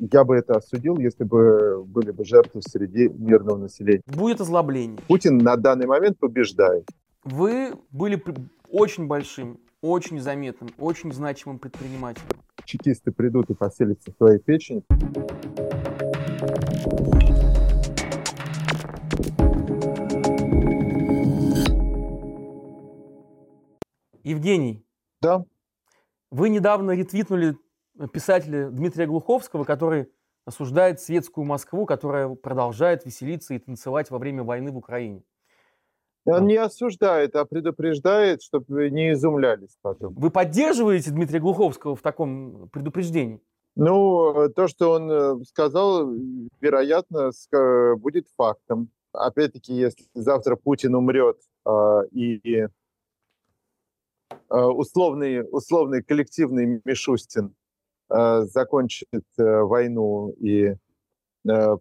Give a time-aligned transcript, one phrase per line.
[0.00, 4.02] Я бы это осудил, если бы были бы жертвы среди мирного населения.
[4.06, 5.00] Будет озлобление.
[5.08, 6.86] Путин на данный момент побеждает.
[7.24, 8.22] Вы были
[8.70, 12.28] очень большим, очень заметным, очень значимым предпринимателем.
[12.64, 14.84] Чекисты придут и поселятся в твоей печени.
[24.22, 24.84] Евгений.
[25.20, 25.44] Да.
[26.30, 27.56] Вы недавно ретвитнули
[28.12, 30.08] писателя Дмитрия Глуховского, который
[30.44, 35.22] осуждает светскую Москву, которая продолжает веселиться и танцевать во время войны в Украине.
[36.24, 40.14] Он не осуждает, а предупреждает, чтобы не изумлялись потом.
[40.14, 43.40] Вы поддерживаете Дмитрия Глуховского в таком предупреждении?
[43.76, 46.10] Ну, то, что он э, сказал,
[46.60, 47.30] вероятно,
[47.96, 48.90] будет фактом.
[49.12, 52.66] Опять-таки, если завтра Путин умрет а, и
[54.48, 57.54] а, условный, условный коллективный Мишустин
[58.08, 59.08] закончит
[59.38, 60.74] э, войну и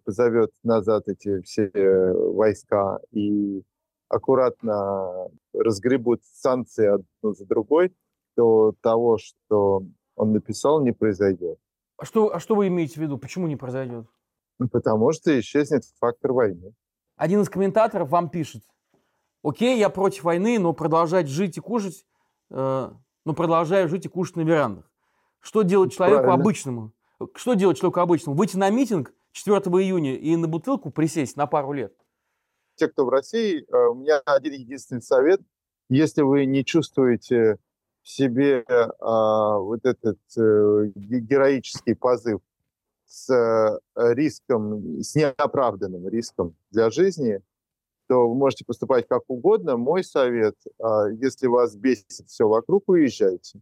[0.05, 3.63] позовет назад эти все войска и
[4.07, 7.93] аккуратно разгребут санкции одну за другой,
[8.35, 9.83] то того, что
[10.15, 11.59] он написал, не произойдет.
[11.97, 13.17] А что, а что вы имеете в виду?
[13.17, 14.05] Почему не произойдет?
[14.59, 16.73] Ну, потому что исчезнет фактор войны.
[17.15, 18.63] Один из комментаторов вам пишет,
[19.43, 22.05] окей, я против войны, но продолжать жить и кушать,
[22.51, 22.91] э,
[23.25, 24.91] но продолжаю жить и кушать на верандах.
[25.47, 26.43] Что делать человеку Правильно.
[26.43, 26.91] обычному?
[27.35, 28.37] Что делать человеку обычному?
[28.37, 31.93] Выйти на митинг 4 июня и на бутылку присесть на пару лет?
[32.75, 35.39] те, кто в России, э, у меня один единственный совет.
[35.89, 37.57] Если вы не чувствуете
[38.03, 38.65] в себе
[38.99, 42.41] а, вот этот а, героический позыв
[43.05, 47.41] с а, риском, с неоправданным риском для жизни,
[48.07, 49.77] то вы можете поступать как угодно.
[49.77, 53.61] Мой совет, а, если вас бесит все вокруг, уезжайте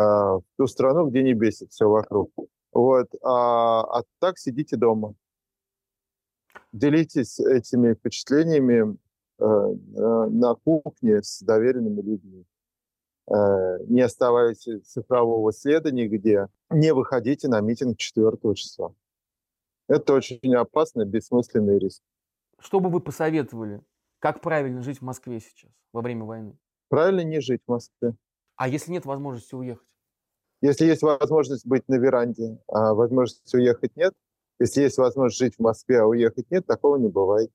[0.00, 2.30] в ту страну, где не бесит все вокруг.
[2.72, 5.14] Вот, а, а так сидите дома
[6.72, 8.96] делитесь этими впечатлениями
[9.38, 12.44] э, на кухне с доверенными людьми.
[13.28, 16.48] Э, не оставайтесь цифрового следа нигде.
[16.70, 18.94] Не выходите на митинг 4 числа.
[19.88, 22.02] Это очень опасный, бессмысленный риск.
[22.60, 23.80] Что бы вы посоветовали?
[24.18, 26.58] Как правильно жить в Москве сейчас, во время войны?
[26.88, 28.14] Правильно не жить в Москве.
[28.58, 29.88] А если нет возможности уехать?
[30.60, 34.12] Если есть возможность быть на веранде, а возможности уехать нет,
[34.58, 37.52] если есть возможность жить в Москве, а уехать нет, такого не бывает.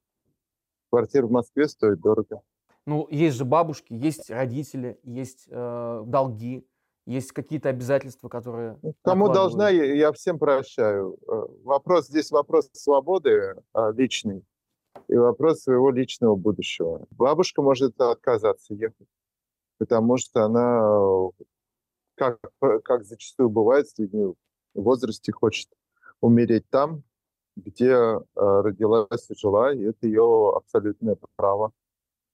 [0.90, 2.42] Квартира в Москве стоит дорого.
[2.86, 6.66] Ну, есть же бабушки, есть родители, есть э, долги,
[7.06, 8.78] есть какие-то обязательства, которые...
[8.81, 11.18] Ну, кому должна, я, я всем прощаю.
[11.28, 14.46] Э, вопрос здесь вопрос свободы а, личный
[15.09, 17.06] и вопрос своего личного будущего.
[17.12, 19.08] Бабушка может отказаться ехать,
[19.84, 21.30] потому что она,
[22.16, 22.40] как,
[22.86, 24.34] как зачастую бывает с людьми
[24.74, 25.68] в возрасте, хочет
[26.22, 27.04] умереть там,
[27.58, 31.74] где э, родилась и жила, и это ее абсолютное право.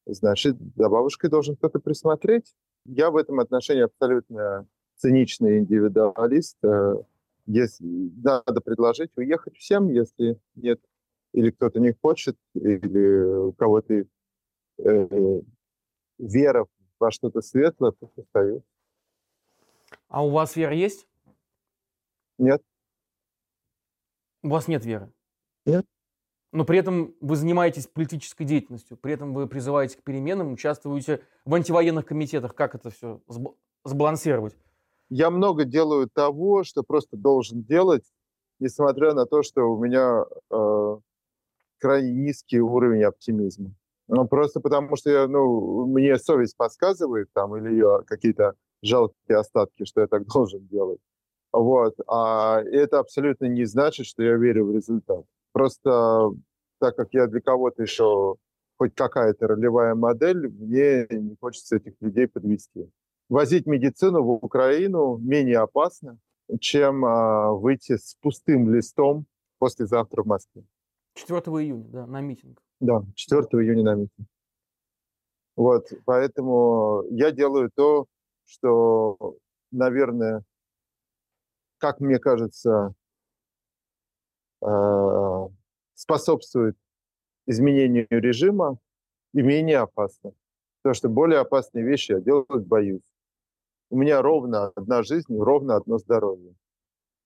[0.06, 2.54] Значит, за бабушкой должен кто-то присмотреть.
[2.86, 4.68] Я в этом отношении абсолютно
[4.98, 6.58] циничный индивидуалист.
[6.64, 6.98] Э,
[7.48, 10.80] если надо предложить уехать всем, если нет,
[11.34, 14.06] или кто-то не хочет, или у кого-то
[14.78, 15.42] э,
[16.20, 16.68] вера
[17.00, 18.68] во что-то светлое, то остается.
[20.08, 21.08] А у вас вера есть?
[22.38, 22.62] Нет.
[24.42, 25.12] У вас нет веры?
[25.66, 25.86] Нет.
[26.52, 31.54] Но при этом вы занимаетесь политической деятельностью, при этом вы призываете к переменам, участвуете в
[31.54, 32.56] антивоенных комитетах.
[32.56, 33.22] Как это все
[33.84, 34.58] сбалансировать?
[35.10, 38.04] Я много делаю того, что просто должен делать,
[38.60, 40.98] несмотря на то, что у меня э,
[41.78, 43.72] крайне низкий уровень оптимизма.
[44.10, 49.86] Ну, просто потому что я, ну, мне совесть подсказывает там, или ее какие-то жалкие остатки,
[49.86, 51.00] что я так должен делать.
[51.54, 51.96] Вот.
[52.08, 55.26] А это абсолютно не значит, что я верю в результат.
[55.52, 56.32] Просто
[56.80, 58.36] так как я для кого-то еще
[58.78, 62.90] хоть какая-то ролевая модель, мне не хочется этих людей подвести.
[63.28, 66.18] Возить медицину в Украину менее опасно,
[66.60, 69.26] чем а, выйти с пустым листом
[69.60, 70.64] послезавтра в Москве.
[71.16, 72.60] 4 июня, да, на митинг.
[72.80, 74.28] Да, 4 июня на митинг.
[75.56, 78.06] Вот, поэтому я делаю то,
[78.46, 79.36] что,
[79.72, 80.44] наверное,
[81.78, 82.94] как мне кажется,
[84.62, 85.48] э,
[85.96, 86.78] способствует
[87.46, 88.78] изменению режима
[89.34, 90.32] и менее опасно.
[90.82, 93.02] Потому что более опасные вещи я делать боюсь.
[93.90, 96.56] У меня ровно одна жизнь, ровно одно здоровье.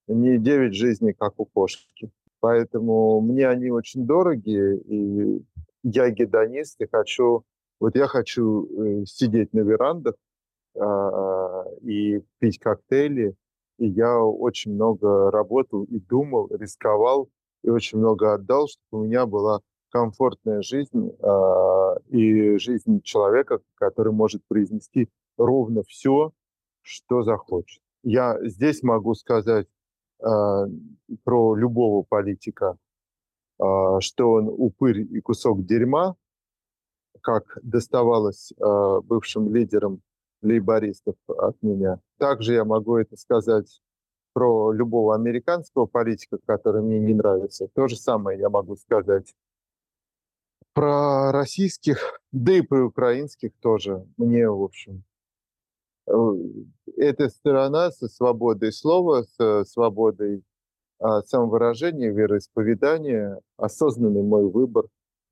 [0.07, 2.09] Не девять жизней, как у кошки.
[2.43, 5.41] Поэтому мне они очень дороги, и
[5.83, 7.45] я гедонист, и хочу...
[7.79, 10.15] Вот я хочу э, сидеть на верандах
[10.75, 10.79] э,
[11.83, 13.33] и пить коктейли,
[13.77, 17.29] И я очень много работал и думал, рисковал,
[17.63, 24.11] и очень много отдал, чтобы у меня была комфортная жизнь э, и жизнь человека, который
[24.11, 25.07] может произнести
[25.37, 26.33] ровно все,
[26.81, 27.81] что захочет.
[28.03, 29.67] Я здесь могу сказать
[31.23, 32.77] про любого политика,
[33.59, 33.63] э,
[33.99, 36.15] что он упырь и кусок дерьма,
[37.21, 40.01] как доставалось э, бывшим лидерам
[40.41, 41.99] лейбористов от меня.
[42.17, 43.81] Также я могу это сказать
[44.33, 47.67] про любого американского политика, который мне не нравится.
[47.73, 49.33] То же самое я могу сказать
[50.73, 54.05] про российских, да и про украинских тоже.
[54.17, 55.03] Мне, в общем,
[56.05, 60.43] эта сторона со свободой слова, со свободой
[60.99, 64.87] а, самовыражения, вероисповедания, осознанный мой выбор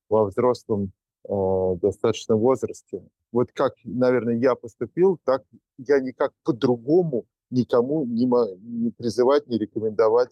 [0.09, 0.91] во взрослом
[1.27, 3.03] а, достаточном возрасте.
[3.31, 5.43] Вот как, наверное, я поступил, так
[5.77, 8.25] я никак по-другому никому не,
[8.61, 10.31] не призывать, не рекомендовать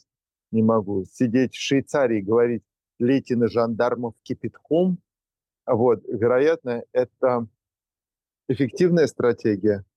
[0.52, 1.06] не могу.
[1.06, 2.64] Сидеть в Швейцарии и говорить,
[3.00, 4.98] лейте жандармов кипятком,
[5.66, 7.48] вот, вероятно, это
[8.48, 9.89] эффективная стратегия э,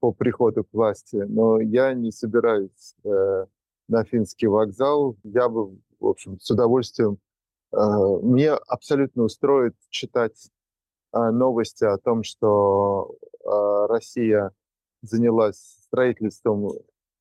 [0.00, 3.46] по приходу к власти, но я не собираюсь э,
[3.88, 5.16] на финский вокзал.
[5.24, 7.18] Я бы, в общем, с удовольствием...
[7.72, 7.76] Э,
[8.22, 10.50] мне абсолютно устроит читать
[11.12, 14.52] э, новости о том, что э, Россия
[15.02, 16.70] занялась строительством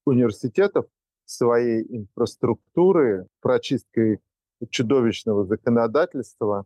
[0.05, 0.85] университетов,
[1.25, 4.19] своей инфраструктуры, прочисткой
[4.69, 6.65] чудовищного законодательства,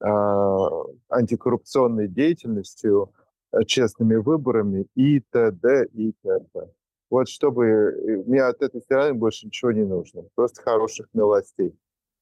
[0.00, 3.29] а, антикоррупционной деятельностью, э,
[3.66, 5.86] честными выборами и т.д.
[5.92, 6.70] и т.п.
[7.10, 11.76] Вот чтобы э, мне от этой страны больше ничего не нужно, просто хороших новостей,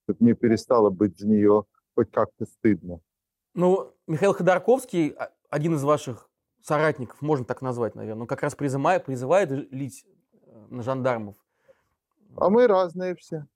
[0.05, 1.65] чтобы мне перестало быть за нее
[1.95, 3.01] хоть как-то стыдно.
[3.55, 6.31] Ну, Михаил Ходорковский, а, один из ваших
[6.63, 11.37] соратников, можно так назвать, наверное, он как раз призывает, призывает лить э, на жандармов.
[12.37, 13.47] А мы разные все.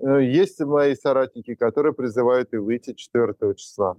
[0.00, 3.96] Э, есть мои соратники, которые призывают и выйти 4 числа.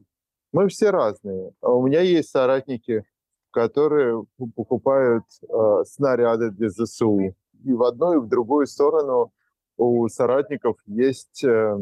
[0.52, 1.52] Мы все разные.
[1.62, 3.04] А у меня есть соратники,
[3.52, 4.26] которые
[4.56, 7.36] покупают э, снаряды для ЗСУ.
[7.64, 9.32] И в одну, и в другую сторону
[9.78, 11.78] у соратников есть э,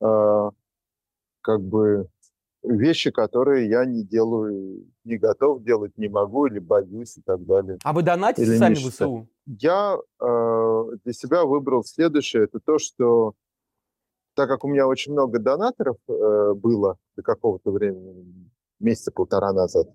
[0.00, 0.50] э,
[1.40, 2.08] как бы
[2.62, 7.78] вещи, которые я не делаю, не готов делать, не могу или боюсь и так далее.
[7.84, 9.28] А вы донатите или сами в ВСУ?
[9.46, 12.44] Я э, для себя выбрал следующее.
[12.44, 13.34] Это то, что
[14.34, 18.50] так как у меня очень много донаторов э, было до какого-то времени,
[18.80, 19.88] месяца полтора назад,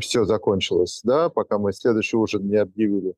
[0.00, 3.14] все закончилось, да, пока мы следующий ужин не объявили.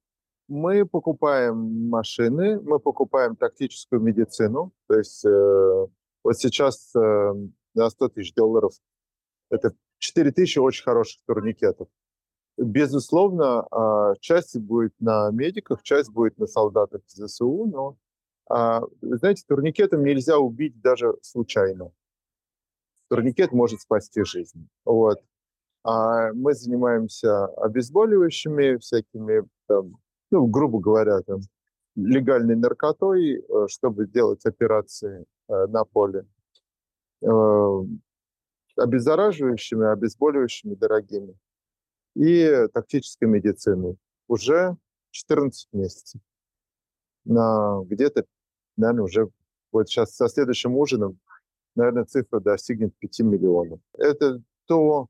[0.49, 5.87] Мы покупаем машины, мы покупаем тактическую медицину, то есть э,
[6.23, 7.33] вот сейчас э,
[7.75, 8.73] на 100 тысяч долларов
[9.51, 11.89] это 4 тысячи очень хороших турникетов.
[12.57, 17.95] Безусловно, э, часть будет на медиках, часть будет на солдатах ЗСУ, но а,
[18.49, 21.91] знаете, турникетом нельзя убить даже случайно.
[23.09, 24.69] Турникет может спасти жизнь.
[24.85, 25.23] Вот.
[25.85, 29.97] А мы занимаемся обезболивающими, всякими, там,
[30.31, 31.41] ну, грубо говоря, там,
[31.97, 36.27] легальной наркотой, э, чтобы делать операции э, на поле.
[37.23, 37.81] Э,
[38.77, 41.37] обеззараживающими, обезболивающими дорогими.
[42.15, 43.97] И тактической медициной.
[44.29, 44.77] Уже
[45.11, 46.21] 14 месяцев.
[47.25, 48.25] На где-то
[48.77, 49.29] наверное, уже
[49.73, 51.19] вот сейчас со следующим ужином,
[51.75, 53.81] наверное, цифра достигнет 5 миллионов.
[53.95, 55.09] Это то,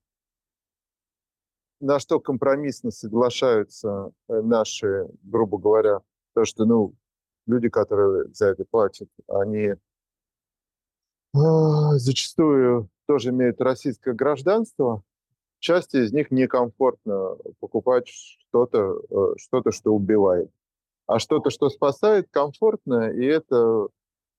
[1.81, 6.01] на что компромиссно соглашаются э, наши, грубо говоря,
[6.35, 6.95] то, что, ну,
[7.47, 9.75] люди, которые за это платят, они
[11.35, 15.03] а, зачастую тоже имеют российское гражданство.
[15.59, 20.51] Части из них некомфортно покупать что-то, э, что-то, что убивает
[21.07, 23.89] а что-то, что спасает, комфортно, и это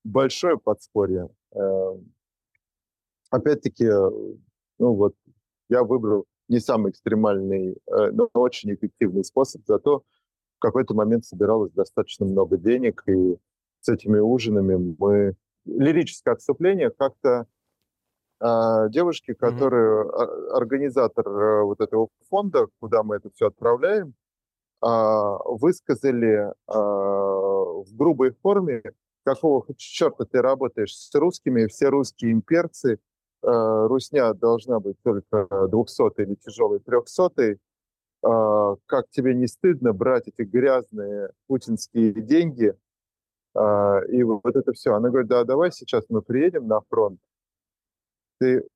[0.04, 1.30] большое подспорье.
[1.54, 2.14] Эм,
[3.30, 4.10] опять-таки, э,
[4.80, 5.16] ну вот,
[5.70, 10.04] я выбрал не самый экстремальный, э, но очень эффективный способ, зато
[10.58, 13.38] в какой-то момент собиралось достаточно много денег, и
[13.82, 15.36] с этими ужинами мы...
[15.66, 17.46] Лирическое отступление как-то
[18.40, 20.50] а, девушки, которые mm-hmm.
[20.54, 24.14] организатор э, вот этого фонда, куда мы это все отправляем,
[24.82, 28.84] высказали а, в грубой форме,
[29.24, 33.00] какого черта ты работаешь с русскими, все русские имперцы,
[33.42, 37.58] а, русня должна быть только 200 или тяжелой 300
[38.20, 42.74] как тебе не стыдно брать эти грязные путинские деньги,
[43.56, 44.96] и вот это все.
[44.96, 47.20] Она говорит, да, давай сейчас мы приедем на фронт,
[48.40, 48.68] ты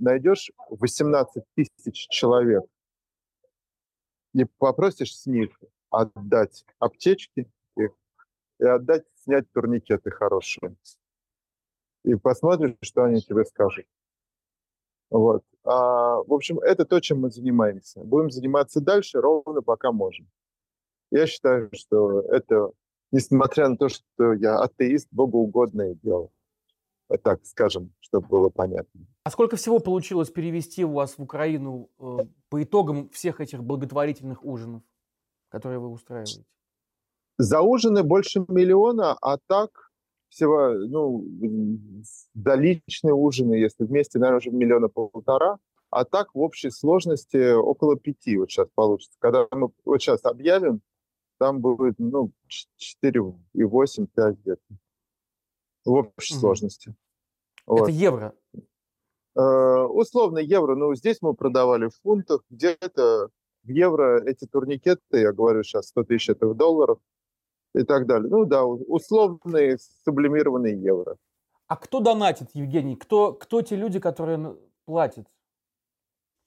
[0.00, 2.64] найдешь 18 тысяч человек,
[4.34, 5.50] и попросишь с них
[5.90, 7.92] отдать аптечки их,
[8.60, 10.76] и отдать, снять турникеты хорошие.
[12.04, 13.86] И посмотришь, что они тебе скажут.
[15.10, 15.42] Вот.
[15.64, 18.00] А, в общем, это то, чем мы занимаемся.
[18.04, 20.28] Будем заниматься дальше, ровно пока можем.
[21.10, 22.70] Я считаю, что это,
[23.12, 26.30] несмотря на то, что я атеист, богоугодное дело.
[27.22, 29.06] Так скажем, чтобы было понятно.
[29.24, 32.18] А сколько всего получилось перевести у вас в Украину э,
[32.50, 34.82] по итогам всех этих благотворительных ужинов,
[35.48, 36.44] которые вы устраиваете?
[37.38, 39.70] За ужины больше миллиона, а так
[40.28, 41.24] всего, ну,
[42.34, 45.58] за личные ужины, если вместе, наверное, уже миллиона полтора,
[45.90, 49.16] а так в общей сложности около пяти вот сейчас получится.
[49.20, 50.82] Когда мы вот сейчас объявим,
[51.38, 52.32] там будет, ну,
[53.02, 54.60] 4,8, 5 где-то
[55.88, 56.40] в общей угу.
[56.40, 56.94] сложности.
[57.66, 57.82] Вот.
[57.82, 58.34] Это евро?
[59.36, 63.30] Э, условно евро, но здесь мы продавали в фунтах, где-то
[63.62, 66.98] в евро эти турникеты, я говорю сейчас 100 тысяч это в долларах
[67.74, 68.28] и так далее.
[68.30, 71.16] Ну да, условные сублимированные евро.
[71.66, 72.96] А кто донатит, Евгений?
[72.96, 75.26] Кто, кто те люди, которые платят?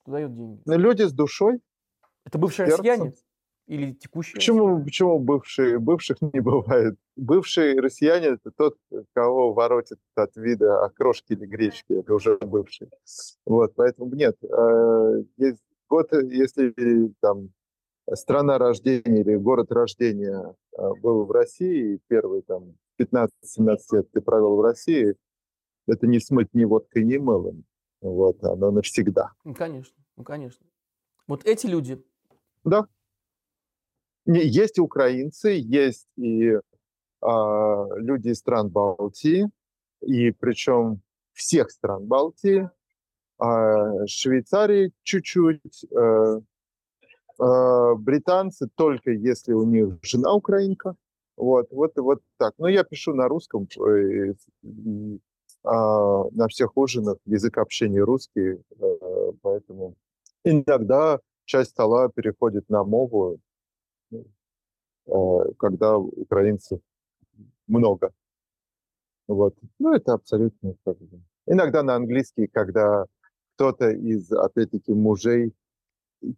[0.07, 0.61] Дает деньги?
[0.65, 1.59] Ну, люди с душой.
[2.25, 2.85] Это бывшие сердцем.
[2.85, 3.13] россияне?
[3.67, 4.35] Или текущие?
[4.35, 5.79] Почему, почему бывшие?
[5.79, 6.97] Бывших не бывает.
[7.15, 8.77] Бывший россияне– это тот,
[9.13, 11.93] кого воротит от вида окрошки или гречки.
[11.93, 12.89] Это уже бывший.
[13.45, 14.35] Вот, поэтому нет.
[14.43, 16.73] Э, есть год, если
[17.21, 17.49] там
[18.13, 23.29] страна рождения или город рождения э, был в России, первый там 15-17
[23.93, 25.15] лет ты провел в России,
[25.87, 27.65] это не смыть ни водкой, ни мылом.
[28.01, 29.31] Вот, оно навсегда.
[29.43, 30.65] Ну, конечно, ну, конечно.
[31.27, 32.03] Вот эти люди.
[32.63, 32.87] Да.
[34.25, 36.53] Есть и украинцы, есть и
[37.21, 39.49] а, люди из стран Балтии,
[40.01, 41.01] и причем
[41.33, 42.69] всех стран Балтии,
[43.39, 46.41] а, Швейцарии чуть-чуть, а,
[47.39, 50.95] а, британцы только если у них жена украинка.
[51.37, 52.53] Вот, вот, вот так.
[52.59, 55.19] Но я пишу на русском, и, и,
[55.63, 59.95] а, на всех ужинах язык общения русский, а, поэтому
[60.43, 63.50] иногда часть стола переходит на мову, Э,
[65.57, 66.79] когда украинцев
[67.67, 68.11] много.
[69.27, 69.55] Вот.
[69.79, 70.75] Ну, это абсолютно.
[71.47, 73.05] Иногда на английский, когда
[73.55, 75.53] кто-то из, опять-таки, мужей,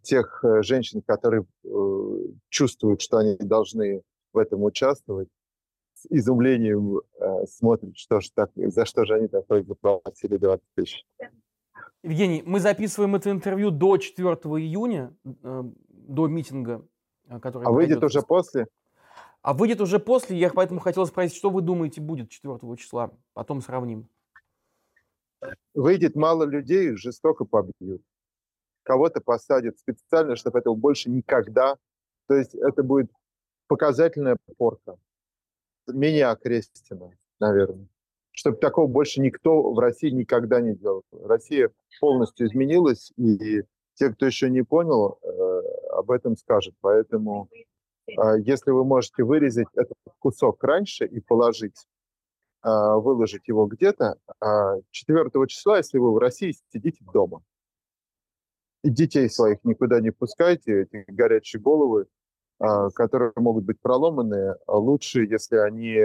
[0.02, 1.68] тех э, женщин, которые э,
[2.48, 4.02] чувствуют, что они должны
[4.32, 5.28] в этом участвовать,
[5.94, 11.06] с изумлением э, смотрят, что ж так, за что же они такое заплатили 20 тысяч.
[12.02, 16.86] Евгений, мы записываем это интервью до 4 июня, э, до митинга
[17.40, 17.64] который...
[17.64, 18.66] А выйдет уже после?
[19.42, 23.10] А выйдет уже после, я поэтому хотел спросить, что вы думаете будет 4 числа?
[23.34, 24.08] Потом сравним.
[25.74, 28.02] Выйдет мало людей, жестоко побьют.
[28.84, 31.76] Кого-то посадят специально, чтобы этого больше никогда...
[32.26, 33.10] То есть это будет
[33.66, 34.96] показательная порка.
[35.86, 37.86] Менее окрестина, наверное.
[38.30, 41.02] Чтобы такого больше никто в России никогда не делал.
[41.12, 43.62] Россия полностью изменилась, и
[43.94, 45.53] те, кто еще не понял, э,
[45.94, 46.74] об этом скажет.
[46.80, 47.48] Поэтому
[48.16, 51.86] а, если вы можете вырезать этот кусок раньше и положить,
[52.62, 54.18] а, выложить его где-то,
[54.90, 57.42] 4 а, числа, если вы в России, сидите дома.
[58.82, 62.06] И детей своих никуда не пускайте, эти горячие головы,
[62.58, 65.98] которые могут быть проломаны, лучше, если они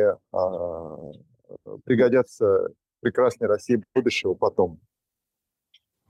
[1.84, 2.70] пригодятся
[3.02, 4.80] прекрасной России будущего потом.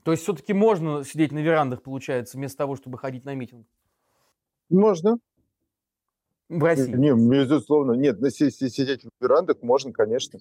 [0.02, 3.66] То есть все-таки можно сидеть на верандах, получается, вместо того, чтобы ходить на митинг?
[4.68, 5.18] Можно.
[6.48, 6.92] В России?
[6.92, 7.92] Не, безусловно.
[7.92, 10.40] Нет, сидеть в верандах можно, конечно.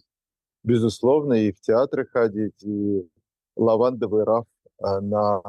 [0.63, 3.07] Безусловно, и в театры ходить, и
[3.55, 4.45] лавандовый раф
[4.79, 5.41] а, на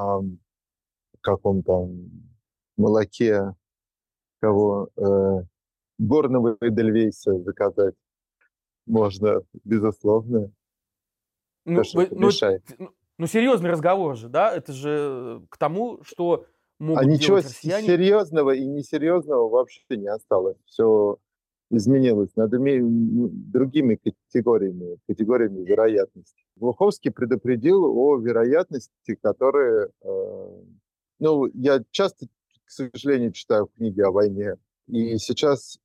[1.20, 1.90] каком-то
[2.76, 3.54] молоке
[4.40, 5.44] кого э,
[5.98, 7.94] горного эдельвейса заказать
[8.86, 10.50] можно, безусловно.
[11.66, 12.30] Ну, вы, ну,
[13.20, 14.50] ну, серьезный разговор же, да?
[14.56, 16.46] Это же э, к тому, что
[16.78, 17.86] могут а ничего россияне.
[17.86, 20.56] серьезного и несерьезного вообще не осталось.
[20.64, 21.18] Все
[21.70, 26.42] изменилось над другими категориями, категориями вероятности.
[26.56, 29.90] Глуховский предупредил о вероятности, которые...
[30.02, 30.62] Э,
[31.18, 32.26] ну, я часто,
[32.64, 35.78] к сожалению, читаю книги о войне, и сейчас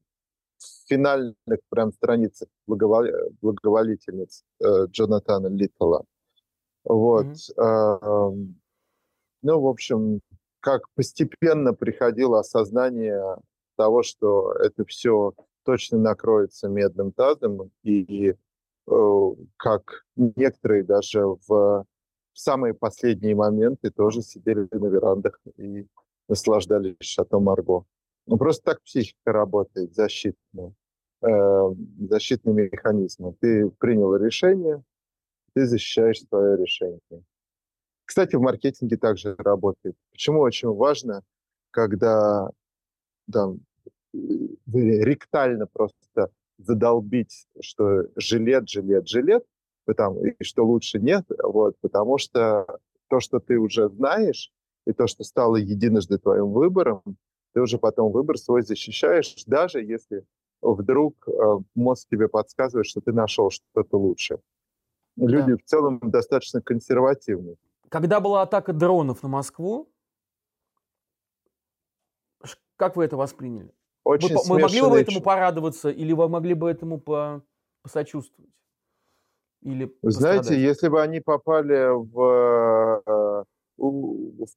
[0.58, 6.06] в финальных прям страницах благоволительниц э, Джонатана Литтла
[6.86, 7.26] вот.
[7.58, 8.56] Mm-hmm.
[9.42, 10.22] Ну, в общем,
[10.60, 13.22] как постепенно приходило осознание
[13.78, 18.36] того, что это все точно накроется медным тазом, и, и
[18.88, 21.86] э, как некоторые даже в
[22.34, 25.86] самые последние моменты тоже сидели на верандах и
[26.28, 27.86] наслаждались Шато Марго.
[28.28, 30.74] Ну, просто так психика работает, защитная,
[31.22, 31.76] э,
[32.10, 33.36] защитный механизм.
[33.40, 34.84] Ты принял решение,
[35.56, 37.00] ты защищаешь свое решение.
[38.04, 39.96] Кстати, в маркетинге также работает.
[40.12, 41.24] Почему очень важно,
[41.72, 42.50] когда
[43.32, 43.60] там,
[44.14, 49.46] ректально просто задолбить, что жилет, жилет, жилет,
[49.86, 54.52] потому, и что лучше нет, вот, потому что то, что ты уже знаешь,
[54.86, 57.02] и то, что стало единожды твоим выбором,
[57.54, 60.26] ты уже потом выбор свой защищаешь, даже если
[60.62, 61.32] вдруг э,
[61.76, 64.40] мозг тебе подсказывает, что ты нашел что-то лучше.
[65.18, 65.58] Люди да.
[65.58, 67.56] в целом достаточно консервативны.
[67.90, 69.90] Когда была атака дронов на Москву,
[72.76, 73.74] как вы это восприняли?
[74.04, 77.42] Очень вы, вы могли бы этому порадоваться или вы могли бы этому по,
[77.82, 78.52] посочувствовать?
[79.62, 83.44] Или Знаете, если бы они попали в, э,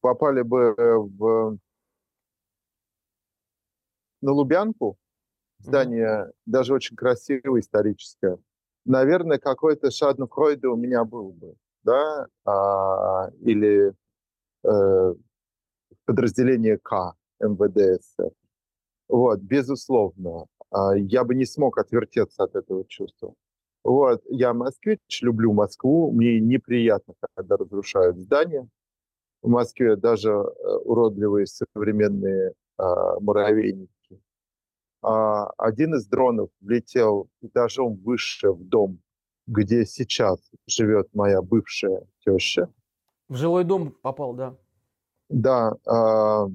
[0.02, 1.58] попали бы в
[4.20, 4.98] на Лубянку,
[5.58, 6.32] здание mm-hmm.
[6.44, 8.38] даже очень красивое, историческое,
[8.88, 11.54] наверное, какой-то шаденфройде у меня был бы,
[11.84, 13.92] да, а, или
[14.64, 15.14] э,
[16.06, 18.30] подразделение К МВД СССР.
[19.08, 23.34] Вот, безусловно, а, я бы не смог отвертеться от этого чувства.
[23.84, 28.68] Вот, я москвич, люблю Москву, мне неприятно, когда разрушают здания.
[29.42, 32.82] В Москве даже э, уродливые современные э,
[33.20, 33.97] муравейники
[35.02, 39.00] а, один из дронов влетел этажом выше в дом,
[39.46, 42.68] где сейчас живет моя бывшая теща.
[43.28, 44.56] В жилой дом попал, да?
[45.28, 45.74] Да.
[45.86, 46.46] А,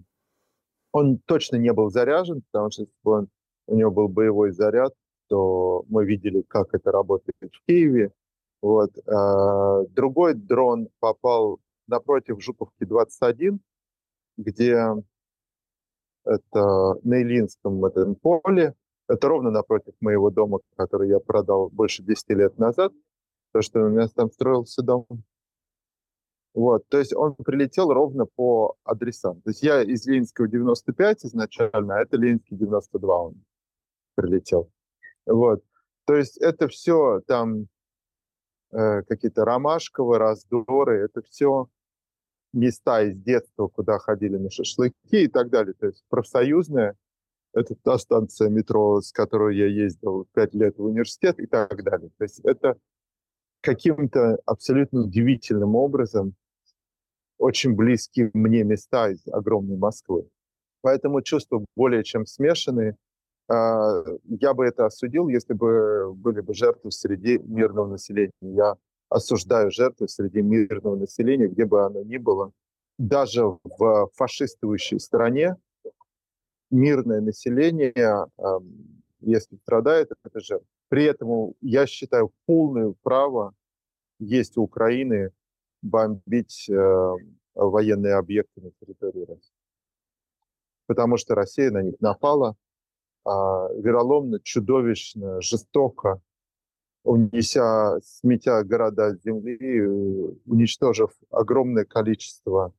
[0.92, 3.28] он точно не был заряжен, потому что если он,
[3.68, 4.94] у него был боевой заряд,
[5.28, 8.12] то мы видели, как это работает в Киеве.
[8.62, 8.92] Вот.
[9.08, 13.60] А, другой дрон попал напротив Жуковки 21,
[14.38, 14.86] где
[16.26, 18.76] это на Илинском этом поле.
[19.08, 22.94] Это ровно напротив моего дома, который я продал больше 10 лет назад.
[23.52, 25.06] То, что у меня там строился дом.
[26.54, 29.42] Вот, то есть он прилетел ровно по адресам.
[29.42, 33.44] То есть я из Ленинского 95 изначально, а это Ленинский 92 он
[34.16, 34.70] прилетел.
[35.26, 35.64] Вот.
[36.06, 37.68] То есть это все там
[38.72, 41.70] э, какие-то ромашковые раздоры, это все
[42.54, 45.74] места из детства, куда ходили на шашлыки и так далее.
[45.74, 46.96] То есть профсоюзная,
[47.54, 52.10] это та станция метро, с которой я ездил пять лет в университет и так далее.
[52.18, 52.78] То есть это
[53.62, 56.36] каким-то абсолютно удивительным образом
[57.38, 60.28] очень близкие мне места из огромной Москвы.
[60.82, 62.96] Поэтому чувства более чем смешанные.
[63.50, 68.32] А, я бы это осудил, если бы были бы жертвы среди мирного населения.
[68.42, 68.76] Я
[69.14, 72.52] осуждаю жертвы среди мирного населения, где бы оно ни было.
[72.98, 75.56] Даже в фашистующей стране
[76.72, 78.28] мирное население,
[79.22, 80.68] если страдает, это жертва.
[80.90, 83.54] При этом, я считаю, полное право
[84.20, 85.32] есть у Украины
[85.82, 87.12] бомбить э,
[87.56, 89.56] военные объекты на территории России.
[90.86, 92.56] Потому что Россия на них напала
[93.26, 96.22] а, вероломно, чудовищно, жестоко,
[97.04, 99.88] унеся, сметя города земли, э,
[100.46, 102.74] уничтожив огромное количество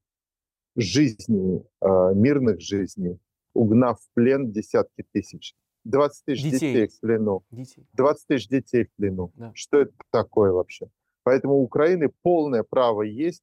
[0.76, 3.18] жизней, а, мирных жизней,
[3.52, 5.54] угнав в плен десятки тысяч.
[5.84, 7.44] 20 тысяч детей, детей в плену.
[7.50, 7.86] Детей.
[7.92, 9.30] 20 тысяч детей в плену.
[9.34, 9.52] Да.
[9.54, 10.88] Что это такое вообще?
[11.24, 13.42] Поэтому у Украины полное право есть,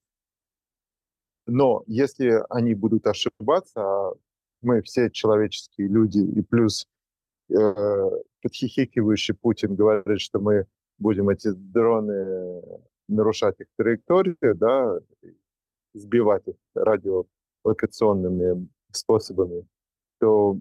[1.46, 4.14] но если они будут ошибаться, а
[4.62, 6.88] мы все человеческие люди, и плюс
[7.52, 8.10] э,
[8.42, 10.66] подхихикивающий Путин говорит, что мы
[10.98, 12.62] будем эти дроны
[13.08, 15.00] нарушать их траекторию, да,
[15.94, 19.66] сбивать их радиолокационными способами,
[20.20, 20.60] то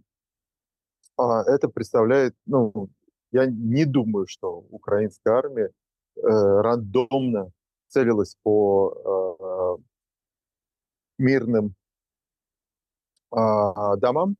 [1.16, 2.88] а, это представляет, ну,
[3.32, 5.70] я не думаю, что украинская армия
[6.16, 7.52] э, рандомно
[7.88, 9.82] целилась по э,
[11.18, 11.74] мирным
[13.32, 13.36] э,
[13.98, 14.36] домам,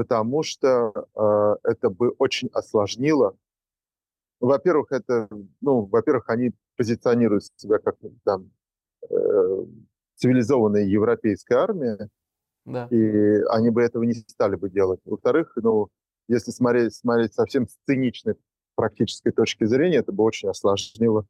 [0.00, 3.36] потому что э, это бы очень осложнило.
[4.40, 5.28] Во-первых, это,
[5.60, 8.50] ну, во-первых, они позиционируют себя как там
[9.10, 9.64] э,
[10.14, 12.08] цивилизованная европейская армия,
[12.64, 12.86] да.
[12.86, 15.00] и они бы этого не стали бы делать.
[15.04, 15.90] Во-вторых, ну,
[16.28, 18.36] если смотреть, смотреть совсем с циничной
[18.76, 21.26] практической точки зрения, это бы очень осложнило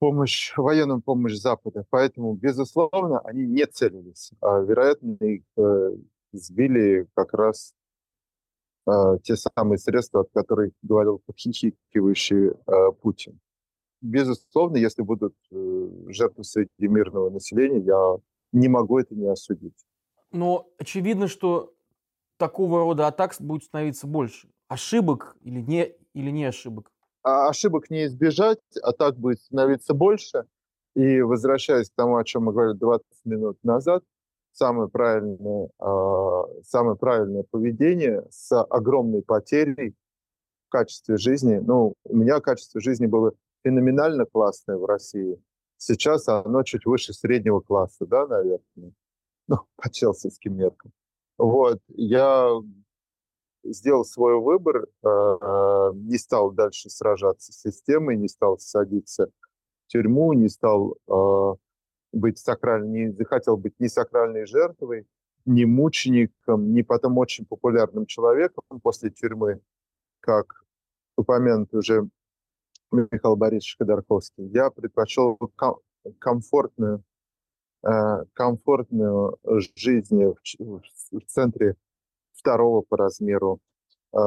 [0.00, 1.84] помощь, военную помощь Запада.
[1.90, 4.32] Поэтому, безусловно, они не целились.
[4.40, 5.90] А, вероятно, их э,
[6.32, 7.74] сбили как раз
[8.86, 13.40] э, те самые средства, о которых говорил подхихикивающий э, Путин.
[14.00, 18.16] Безусловно, если будут э, жертвы среди мирного населения, я
[18.52, 19.76] не могу это не осудить.
[20.32, 21.72] Но очевидно, что
[22.36, 24.48] такого рода атак будет становиться больше.
[24.68, 26.90] Ошибок или не, или не ошибок?
[27.22, 30.46] А ошибок не избежать, атак будет становиться больше.
[30.94, 34.02] И возвращаясь к тому, о чем мы говорили 20 минут назад,
[34.52, 39.94] самое правильное, э, самое правильное поведение с огромной потерей
[40.66, 41.56] в качестве жизни.
[41.56, 43.32] Ну, у меня качество жизни было
[43.64, 45.40] феноменально классное в России.
[45.76, 48.60] Сейчас оно чуть выше среднего класса, да, наверное.
[49.48, 50.92] Ну, по челсийским меркам.
[51.36, 52.48] Вот, я
[53.64, 59.30] сделал свой выбор, э, не стал дальше сражаться с системой, не стал садиться
[59.84, 61.54] в тюрьму, не стал э,
[62.12, 65.06] быть сакральной, не захотел быть ни сакральной жертвой,
[65.44, 69.60] ни мучеником, ни потом очень популярным человеком после тюрьмы,
[70.20, 70.64] как
[71.16, 72.08] упомянут уже
[72.90, 74.46] Михаил Борисович Ходорковский.
[74.48, 75.38] Я предпочел
[76.18, 77.02] комфортную,
[77.84, 79.38] э, комфортную
[79.74, 81.76] жизнь в, центре
[82.32, 83.60] второго по размеру
[84.12, 84.18] э,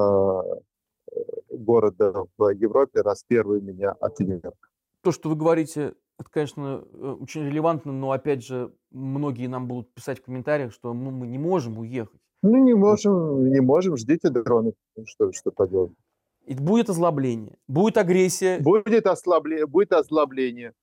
[1.49, 4.71] города в Европе, раз первый меня отверг.
[5.01, 9.93] То, что вы говорите, это, конечно, э, очень релевантно, но, опять же, многие нам будут
[9.93, 12.19] писать в комментариях, что мы, мы не можем уехать.
[12.41, 14.73] Ну, не можем, не можем, ждите дроны.
[15.05, 15.93] Что, что поделать.
[16.45, 18.59] И будет озлобление, будет агрессия.
[18.59, 20.73] Будет, ослабление, будет озлобление.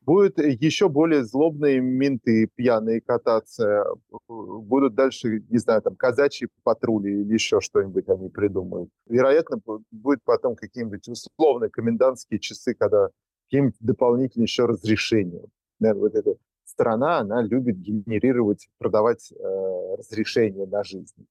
[0.00, 3.84] Будут еще более злобные менты пьяные кататься.
[4.28, 8.90] Будут дальше, не знаю, там, казачьи патрули или еще что-нибудь они придумают.
[9.06, 9.60] Вероятно,
[9.92, 13.10] будет потом какие-нибудь условные комендантские часы, когда
[13.52, 15.44] какие-нибудь дополнительные еще разрешения.
[15.78, 16.34] Наверное, вот эта
[16.64, 21.26] страна, она любит генерировать, продавать э, разрешения на жизнь.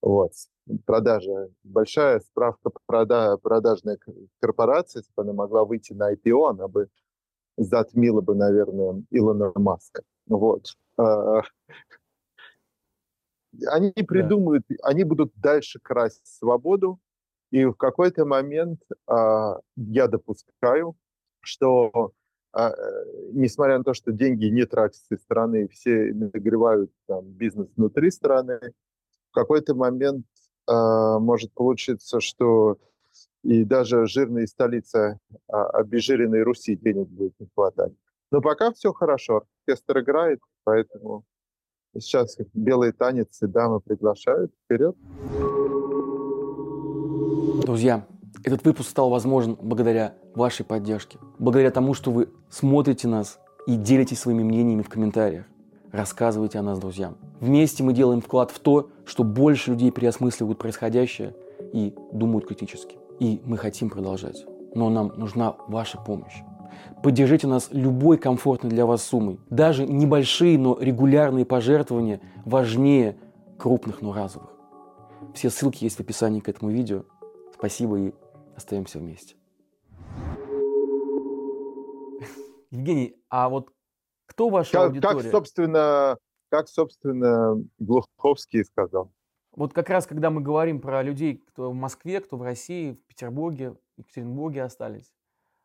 [0.00, 0.32] Вот.
[0.86, 1.50] Продажа.
[1.64, 3.98] Большая справка прода, продажная
[4.40, 6.88] корпорация, если бы она могла выйти на IPO, она бы
[7.58, 10.04] затмила бы, наверное, Илона Маска.
[10.26, 10.74] Вот.
[10.96, 11.42] А,
[13.66, 14.76] они придумают, да.
[14.84, 16.98] они будут дальше красть свободу,
[17.50, 20.96] и в какой-то момент а, я допускаю,
[21.48, 22.12] что
[22.52, 22.72] а,
[23.32, 28.60] несмотря на то, что деньги не тратятся из страны, все нагревают там, бизнес внутри страны,
[29.30, 30.26] в какой-то момент
[30.70, 32.76] может получиться, что
[33.42, 37.92] и даже жирные столицы а, обезжиренной Руси денег будет не хватать.
[38.30, 41.24] Но пока все хорошо, оркестр играет, поэтому
[41.98, 44.52] сейчас белые танец и дамы приглашают.
[44.64, 44.96] Вперед!
[47.64, 48.06] Друзья,
[48.44, 54.20] этот выпуск стал возможен благодаря вашей поддержке, благодаря тому, что вы смотрите нас и делитесь
[54.20, 55.44] своими мнениями в комментариях.
[55.92, 57.16] Рассказывайте о нас друзьям.
[57.40, 61.34] Вместе мы делаем вклад в то, что больше людей переосмысливают происходящее
[61.72, 62.96] и думают критически.
[63.18, 64.44] И мы хотим продолжать.
[64.74, 66.42] Но нам нужна ваша помощь.
[67.02, 69.40] Поддержите нас любой комфортной для вас суммой.
[69.50, 73.16] Даже небольшие, но регулярные пожертвования важнее
[73.58, 74.50] крупных, но разовых.
[75.34, 77.04] Все ссылки есть в описании к этому видео.
[77.58, 78.14] Спасибо и
[78.54, 79.34] остаемся вместе.
[82.70, 83.72] Евгений, а вот
[84.26, 85.22] кто ваша как, аудитория?
[85.22, 86.16] Как, собственно,
[86.50, 89.12] как, собственно, Глуховский сказал.
[89.50, 93.04] Вот как раз, когда мы говорим про людей, кто в Москве, кто в России, в
[93.08, 95.12] Петербурге, Екатеринбурге остались,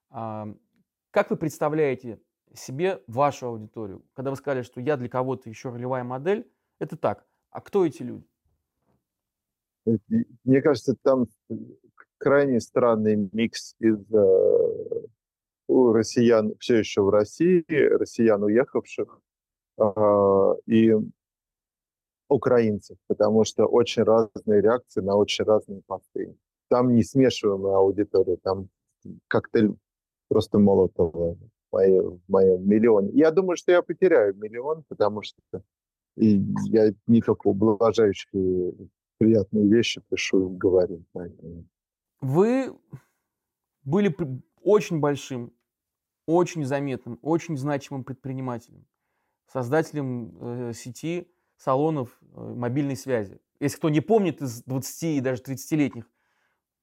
[0.09, 2.19] как вы представляете
[2.55, 4.03] себе вашу аудиторию?
[4.15, 7.27] Когда вы сказали, что я для кого-то еще ролевая модель, это так.
[7.51, 8.27] А кто эти люди?
[9.85, 11.27] Мне кажется, там
[12.17, 15.07] крайне странный микс из э,
[15.67, 19.19] у россиян все еще в России, россиян уехавших,
[19.79, 20.93] э, и
[22.29, 26.35] украинцев, потому что очень разные реакции на очень разные посты.
[26.69, 28.69] Там не смешиваемая аудитория, там
[29.27, 29.75] коктейль
[30.29, 31.37] просто молотого
[31.71, 33.11] в, моем, миллионе.
[33.13, 35.41] Я думаю, что я потеряю миллион, потому что
[36.15, 38.73] я не только ублажающие
[39.17, 41.03] приятные вещи пишу и говорю.
[41.13, 41.65] Поэтому.
[42.21, 42.73] Вы
[43.83, 44.15] были
[44.61, 45.53] очень большим,
[46.25, 48.85] очень заметным, очень значимым предпринимателем,
[49.47, 53.39] создателем э, сети салонов э, мобильной связи.
[53.59, 56.09] Если кто не помнит, из 20 и даже 30-летних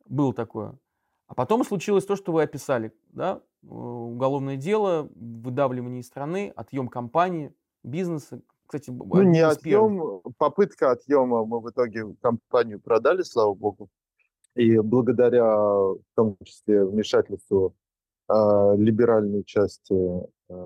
[0.07, 0.79] было такое.
[1.27, 2.93] А потом случилось то, что вы описали.
[3.11, 3.43] Да?
[3.63, 8.43] Э, уголовное дело, выдавливание из страны, отъем компании, бизнеса.
[8.71, 11.45] Кстати, ну, не отъем, попытка отъема.
[11.45, 13.89] Мы в итоге компанию продали, слава богу.
[14.55, 17.75] И благодаря, в том числе, вмешательству
[18.29, 18.33] э,
[18.77, 20.65] либеральной части э,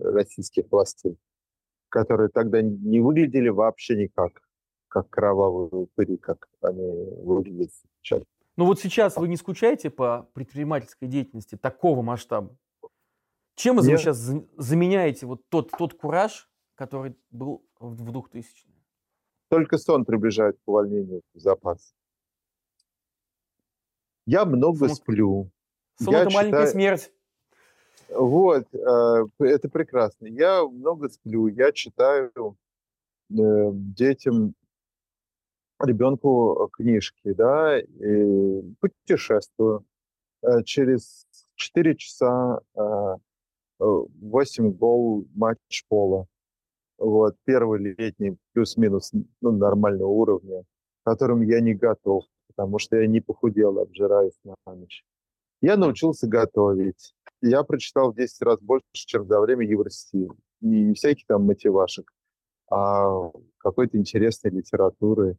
[0.00, 1.16] российских властей,
[1.88, 4.42] которые тогда не выглядели вообще никак,
[4.88, 6.84] как кровавые упыри, как они
[7.22, 7.70] выглядят
[8.02, 8.24] сейчас.
[8.58, 12.54] Ну вот сейчас вы не скучаете по предпринимательской деятельности такого масштаба?
[13.54, 14.00] Чем вы Нет.
[14.00, 14.18] сейчас
[14.58, 16.49] заменяете вот тот, тот кураж,
[16.80, 18.72] который был в 2000-х?
[19.50, 21.94] Только сон приближает к увольнению в запас.
[24.24, 25.50] Я много Сон- сплю.
[26.02, 27.12] Сон это маленькая читаю- смерть.
[28.08, 30.26] Вот, э, это прекрасно.
[30.26, 32.32] Я много сплю, я читаю
[33.30, 33.34] э,
[33.72, 34.54] детям,
[35.78, 39.84] ребенку книжки, да, и путешествую.
[40.42, 43.16] Э, Через 4 часа э,
[43.78, 46.26] 8 гол матч пола.
[47.00, 50.64] Вот, первый летний плюс-минус ну, нормального уровня,
[51.02, 55.02] к которым я не готов, потому что я не похудел, обжираясь на ночь.
[55.62, 57.14] Я научился готовить.
[57.40, 60.34] Я прочитал в 10 раз больше, чем за время Евростиля.
[60.60, 62.12] Не всяких там мотивашек,
[62.70, 65.38] а какой-то интересной литературы.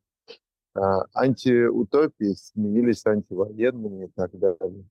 [0.74, 4.86] А, Антиутопии сменились антивоенными и так далее.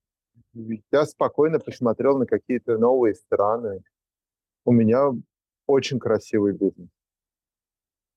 [0.93, 3.83] Я спокойно посмотрел на какие-то новые страны.
[4.65, 5.11] У меня
[5.71, 6.89] очень красивый бизнес.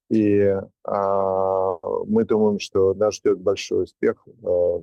[0.10, 0.42] И
[0.84, 4.82] а, мы думаем, что нас ждет большой успех, а,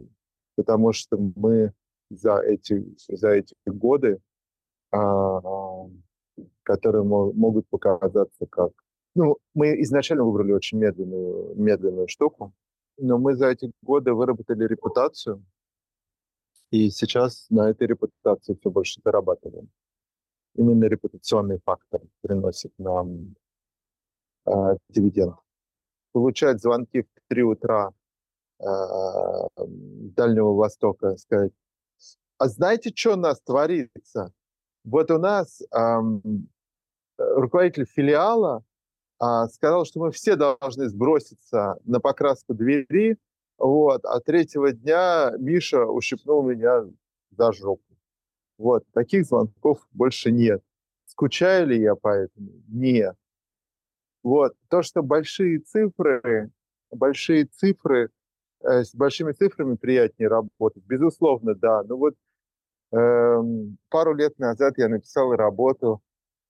[0.56, 1.72] потому что мы
[2.10, 4.20] за эти, за эти годы,
[4.92, 5.86] а,
[6.62, 8.72] которые мо- могут показаться как...
[9.14, 12.52] Ну, мы изначально выбрали очень медленную, медленную штуку,
[12.96, 15.44] но мы за эти годы выработали репутацию,
[16.70, 19.68] и сейчас на этой репутации все больше зарабатываем.
[20.54, 23.36] Именно репутационный фактор приносит нам
[24.44, 25.36] а, дивиденд.
[26.12, 27.92] Получать звонки в 3 утра
[28.58, 31.52] а, Дальнего Востока, сказать,
[32.38, 34.32] а знаете, что у нас творится?
[34.82, 36.22] Вот у нас ам,
[37.18, 38.64] руководитель филиала
[39.20, 43.18] а, сказал, что мы все должны сброситься на покраску двери,
[43.58, 46.86] вот, а третьего дня Миша ущипнул меня
[47.36, 47.89] за жопу.
[48.60, 50.62] Вот, таких звонков больше нет.
[51.06, 52.50] Скучаю ли я поэтому?
[52.68, 53.16] Нет.
[54.22, 56.50] Вот, то, что большие цифры,
[56.90, 58.10] большие цифры,
[58.60, 61.82] э, с большими цифрами приятнее работать, безусловно, да.
[61.84, 62.14] Но вот
[62.92, 66.02] эм, пару лет назад я написал работу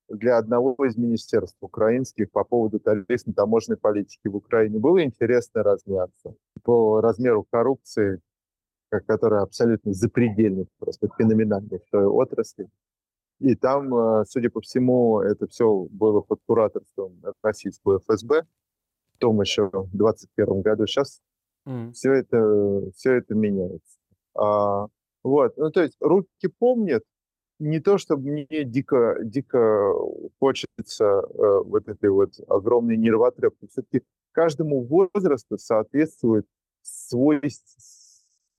[0.08, 4.80] для одного из министерств украинских по поводу тарифно-таможенной политики в Украине.
[4.80, 8.20] Было интересно разняться по размеру коррупции,
[8.90, 12.68] которая абсолютно запредельна, просто феноменальна в той отрасли.
[13.38, 18.42] И там, э, судя по всему, это все было под кураторством российского ФСБ
[19.14, 20.86] в том еще 21 году.
[20.86, 21.20] Сейчас
[21.66, 21.92] М.
[21.92, 23.98] все это, все это меняется.
[24.34, 24.86] А,
[25.22, 27.02] вот, ну то есть руки помнят,
[27.58, 29.92] не то, чтобы мне дико, дико
[30.38, 33.66] хочется э, вот этой вот огромной нервотрепки.
[33.70, 36.46] Все-таки каждому возрасту соответствует
[36.82, 37.40] свой,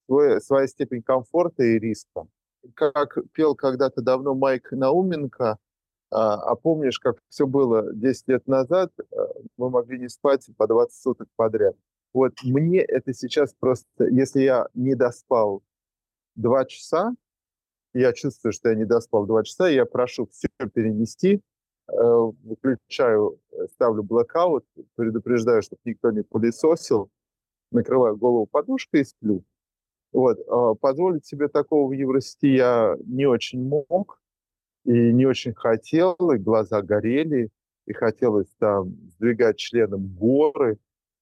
[0.06, 2.28] свой, своя степень комфорта и риска.
[2.76, 5.58] Как пел когда-то давно Майк Науменко,
[6.12, 9.04] а, а помнишь, как все было 10 лет назад, э,
[9.58, 11.76] мы могли не спать по 20 суток подряд.
[12.14, 15.64] Вот мне это сейчас просто, если я не доспал
[16.36, 17.16] два часа,
[17.94, 21.42] я чувствую, что я не доспал два часа, и я прошу все перенести,
[21.88, 27.10] э, выключаю, э, ставлю блокаут, предупреждаю, чтобы никто не пылесосил,
[27.72, 29.44] накрываю голову подушкой и сплю.
[30.12, 30.40] Вот.
[30.48, 34.22] а Позволить себе такого в Евросети я не очень мог
[34.84, 37.50] и не очень хотел, и глаза горели,
[37.86, 40.80] и хотелось там сдвигать членом горы.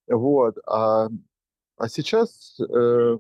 [0.08, 0.58] Вот.
[0.66, 1.10] А,
[1.78, 3.18] а сейчас э,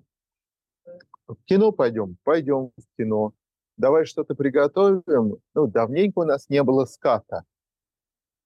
[1.27, 2.17] в кино пойдем?
[2.23, 3.33] Пойдем в кино.
[3.77, 5.37] Давай что-то приготовим.
[5.53, 7.43] Ну, давненько у нас не было ската.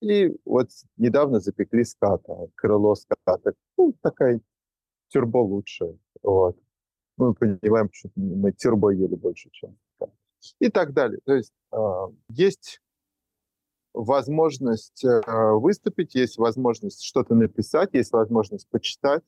[0.02, 3.54] И вот недавно запекли ската, крыло ската.
[3.78, 4.42] Ну, такая
[5.08, 5.98] тюрбо лучше.
[6.22, 6.58] Вот.
[7.18, 9.78] Мы понимаем, что мы тюрбо ели больше, чем.
[10.60, 11.20] И так далее.
[11.26, 11.78] То есть э,
[12.30, 12.82] есть
[13.94, 15.22] возможность э,
[15.54, 19.24] выступить, есть возможность что-то написать, есть возможность почитать.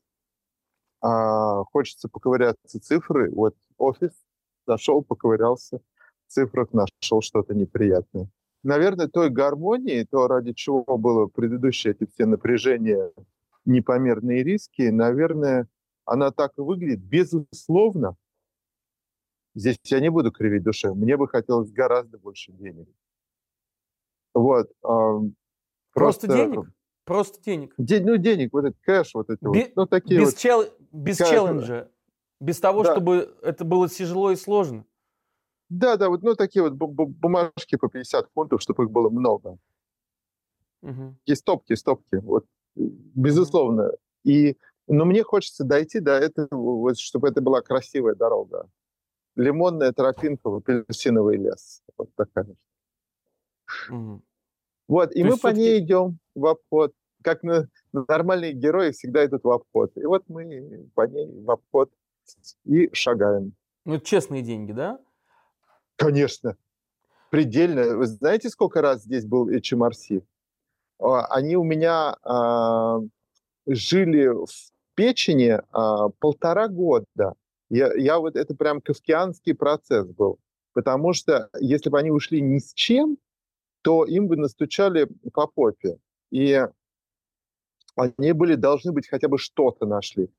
[1.02, 3.32] А, хочется поковыряться цифры.
[3.32, 4.12] Вот офис
[4.66, 5.80] зашел, поковырялся
[6.28, 8.28] в цифрах, нашел что-то неприятное.
[8.64, 13.12] Наверное, той гармонии, то, ради чего было предыдущие эти все напряжения,
[13.66, 15.68] непомерные риски, наверное,
[16.06, 17.02] она так и выглядит.
[17.04, 18.16] Безусловно,
[19.56, 22.88] здесь я не буду кривить душой, мне бы хотелось гораздо больше денег.
[24.34, 24.70] Вот.
[24.84, 25.20] а,
[25.94, 26.70] Просто денег?
[27.06, 27.74] Просто денег.
[27.78, 29.76] Де- ну, денег, вот этот кэш, вот эти Бе- вот.
[29.76, 30.38] Ну, такие Без, вот.
[30.38, 31.90] чел- без Как- челленджа.
[32.42, 32.92] Без того, Да.
[32.94, 34.86] чтобы это было тяжело и сложно.
[35.70, 39.10] Да, да, вот, ну, такие вот бу- бу- бумажки по 50 фунтов, чтобы их было
[39.10, 39.58] много.
[40.82, 41.18] Мгм.
[41.26, 43.92] И стопки, стопки, вот, безусловно.
[44.24, 48.70] И, но мне хочется дойти до этого, вот, чтобы это была красивая дорога.
[49.36, 51.82] Лимонная тропинка в апельсиновый лес.
[51.98, 52.48] Вот такая.
[53.90, 54.24] Мгм.
[54.88, 56.94] Вот, и То мы по ней идем в обход.
[57.24, 59.92] как на, нормальные герои всегда идут в обход.
[59.98, 61.92] И вот мы по ней в обход
[62.66, 63.54] и шагаем.
[63.84, 65.00] Ну, это честные деньги, да?
[65.96, 66.56] Конечно.
[67.32, 67.98] Предельно.
[67.98, 70.24] Вы знаете, сколько раз здесь был HMRC?
[71.00, 73.00] А, они у меня а,
[73.66, 74.48] жили в
[74.96, 77.34] печени а, полтора года.
[77.70, 80.40] Я, я вот это прям кавкианский процесс был.
[80.74, 83.18] Потому что если бы они ушли ни с чем,
[83.82, 85.98] то им бы настучали по попе.
[86.32, 86.62] И
[87.96, 90.30] они были, должны быть хотя бы что-то нашли.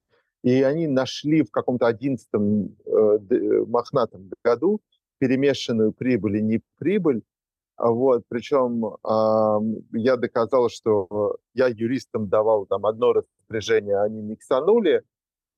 [0.43, 4.81] И они нашли в каком-то одиннадцатом э, мохнатом году
[5.19, 7.23] перемешанную прибыль и не прибыль.
[7.23, 7.36] А
[7.79, 15.03] вот, причем э, я доказал, что я юристам давал там одно распоряжение, они миксанули,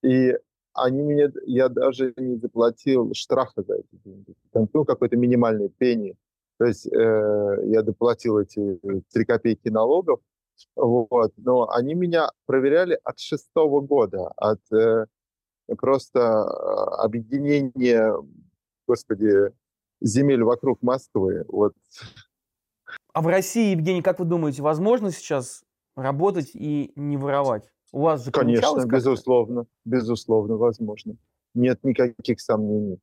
[0.02, 0.34] и
[0.74, 4.34] они мне, я даже не заплатил штрафа за эти деньги.
[4.52, 6.16] Там, ну, какой-то минимальный пени.
[6.58, 8.80] То есть э, я доплатил эти
[9.12, 10.20] 3 копейки налогов,
[10.74, 15.06] вот, но они меня проверяли от шестого года, от э,
[15.76, 18.12] просто э, объединения,
[18.88, 19.52] господи,
[20.00, 21.44] земель вокруг Москвы.
[21.48, 21.74] Вот.
[23.12, 25.64] А в России, Евгений, как вы думаете, возможно сейчас
[25.96, 27.70] работать и не воровать?
[27.92, 31.16] У вас же Конечно, безусловно, безусловно, возможно.
[31.54, 33.00] Нет никаких сомнений.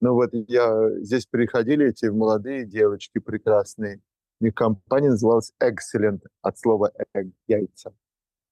[0.00, 4.02] Ну вот я, здесь приходили эти молодые девочки прекрасные.
[4.40, 7.94] У них компания называлась Excellent от слова egg, яйца.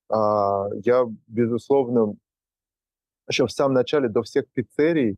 [0.09, 2.17] А, я, безусловно,
[3.29, 5.17] еще в самом начале до всех пиццерий,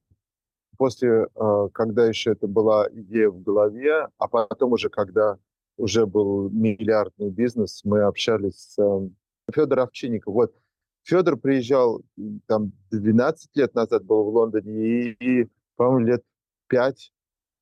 [0.77, 5.39] после, а, когда еще это была идея в голове, а потом уже, когда
[5.77, 9.11] уже был миллиардный бизнес, мы общались с
[9.53, 10.35] Федор Овчинников.
[10.35, 10.55] Вот
[11.03, 12.03] Федор приезжал
[12.47, 16.25] там 12 лет назад был в Лондоне и, и по-моему, лет
[16.69, 17.13] 5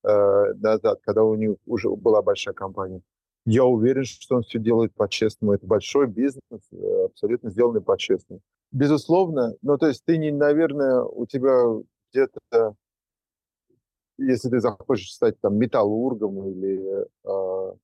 [0.05, 3.03] э, назад, когда у них уже была большая компания.
[3.46, 5.53] Я уверен, что он все делает по-честному.
[5.53, 8.40] Это большой бизнес, э, абсолютно сделанный по-честному.
[8.72, 11.64] Безусловно, ну то есть ты не, наверное, у тебя
[12.12, 12.74] где-то,
[14.18, 17.74] если ты захочешь стать там металлургом или э,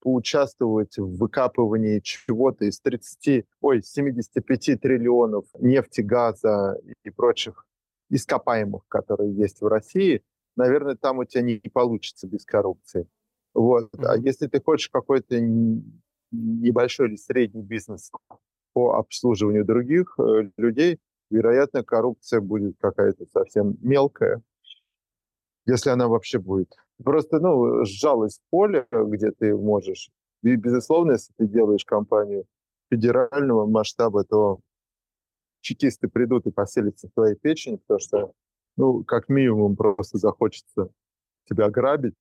[0.00, 7.66] поучаствовать в выкапывании чего-то из 30, ой, 75 триллионов нефти, газа и прочих
[8.10, 10.22] ископаемых, которые есть в России,
[10.56, 13.06] наверное, там у тебя не, получится без коррупции.
[13.54, 13.90] Вот.
[13.98, 15.38] А если ты хочешь какой-то
[16.30, 18.10] небольшой или средний бизнес
[18.72, 20.98] по обслуживанию других э, людей,
[21.30, 24.42] вероятно, коррупция будет какая-то совсем мелкая,
[25.68, 26.74] если она вообще будет.
[27.04, 30.10] Просто, ну, сжалось поле, где ты можешь.
[30.42, 32.46] И, безусловно, если ты делаешь компанию
[32.90, 34.60] федерального масштаба, то
[35.60, 38.32] чекисты придут и поселятся в твоей печени, потому что,
[38.76, 40.88] ну, как минимум, просто захочется
[41.48, 42.14] тебя грабить.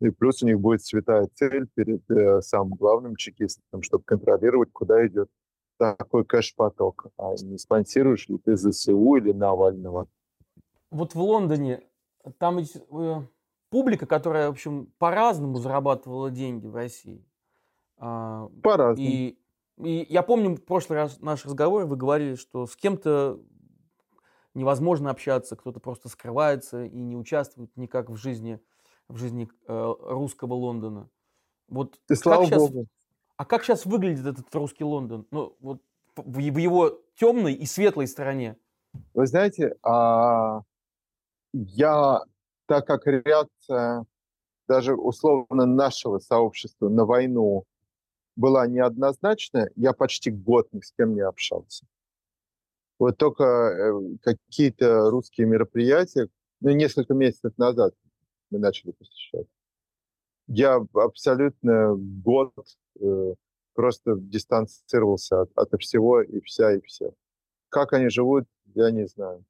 [0.00, 5.06] И плюс у них будет святая цель перед э, самым главным чекистом, чтобы контролировать, куда
[5.06, 5.30] идет
[5.78, 7.06] такой кэш-поток.
[7.16, 10.08] А не спонсируешь ли ты ЗСУ или Навального?
[10.90, 11.82] Вот в Лондоне
[12.38, 13.22] там ведь э,
[13.70, 17.24] публика, которая, в общем, по-разному зарабатывала деньги в России.
[17.98, 19.08] А, по-разному.
[19.08, 19.38] И,
[19.78, 23.40] и я помню, в прошлый раз наш разговор вы говорили, что с кем-то
[24.54, 28.60] невозможно общаться, кто-то просто скрывается и не участвует никак в жизни,
[29.08, 31.10] в жизни э, русского Лондона.
[31.68, 32.86] Вот Ты слава сейчас, Богу.
[33.36, 35.26] А как сейчас выглядит этот русский Лондон?
[35.30, 35.82] Ну, вот
[36.16, 38.56] в, в его темной и светлой стороне.
[39.12, 40.62] Вы знаете, а,
[41.64, 42.20] я
[42.66, 44.04] так как реакция
[44.68, 47.64] даже условно нашего сообщества на войну
[48.34, 51.86] была неоднозначная, я почти год ни с кем не общался.
[52.98, 56.28] Вот только э, какие-то русские мероприятия,
[56.60, 57.94] ну, несколько месяцев назад
[58.50, 59.46] мы начали посещать.
[60.48, 62.52] Я абсолютно год
[63.00, 63.34] э,
[63.74, 67.12] просто дистанцировался от, от всего и вся, и все.
[67.68, 69.44] Как они живут, я не знаю.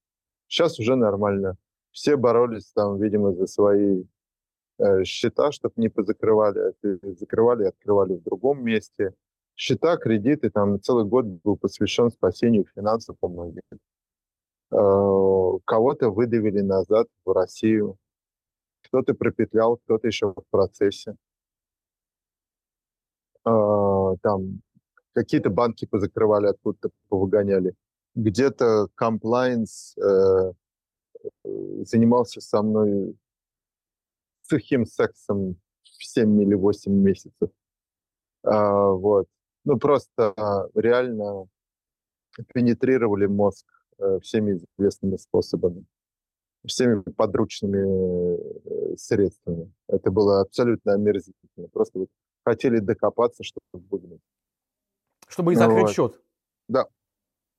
[0.49, 1.57] Сейчас уже нормально
[1.97, 4.05] все боролись там, видимо, за свои
[4.79, 9.15] э, счета, чтобы не позакрывали, а закрывали и открывали в другом месте.
[9.57, 13.63] Счета, кредиты, там целый год был посвящен спасению финансов у многих.
[13.73, 17.97] Э, кого-то выдавили назад в Россию,
[18.83, 21.17] кто-то пропетлял, кто-то еще в процессе.
[23.47, 24.61] Э, там
[25.15, 27.73] какие-то банки позакрывали, откуда-то повыгоняли.
[28.15, 30.53] Где-то комплайнс э,
[31.85, 33.17] занимался со мной
[34.43, 37.51] сухим сексом в 7 или 8 месяцев.
[38.43, 39.27] А, вот.
[39.65, 41.49] Ну, просто а, реально
[42.55, 43.67] пенетрировали мозг
[43.99, 45.85] а, всеми известными способами,
[46.65, 49.73] всеми подручными э, средствами.
[49.89, 51.69] Это было абсолютно омерзительно.
[51.73, 52.09] Просто вот
[52.45, 54.21] хотели докопаться, чтобы выгнать.
[55.29, 55.93] Чтобы их закрыть Вот.
[55.93, 56.21] счет?
[56.69, 56.87] Да.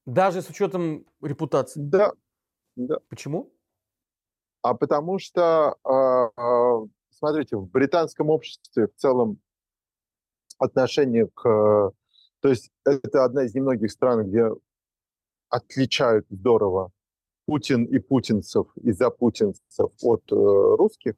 [0.05, 1.81] Даже с учетом репутации?
[1.81, 2.13] Да,
[2.77, 2.99] да.
[3.09, 3.51] Почему?
[4.69, 9.39] А потому что, а, а, смотрите, в британском обществе в целом
[10.59, 11.93] отношение к...
[12.41, 14.49] То есть это одна из немногих стран, где
[15.47, 16.91] отличают здорово
[17.45, 21.13] Путин и путинцев и запутинцев от э, русских.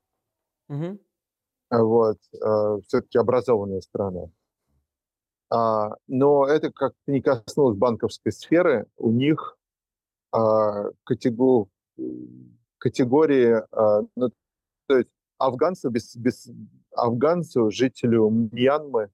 [1.72, 2.18] А Вот,
[2.86, 4.30] все-таки образованная страна.
[5.50, 8.86] А, но это как не коснулось банковской сферы.
[8.98, 9.58] У них
[10.32, 11.68] а, катего-
[12.80, 14.30] категории, а, ну,
[14.88, 16.50] то есть афганцу, без, без,
[16.96, 19.12] афганцу, жителю Мьянмы,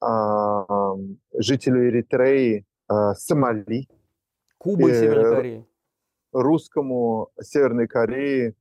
[0.00, 0.94] а,
[1.32, 3.88] жителю Эритреи, а, Сомали,
[4.58, 5.66] Куба и Э, Северная Корея.
[6.32, 8.54] русскому Северной Кореи.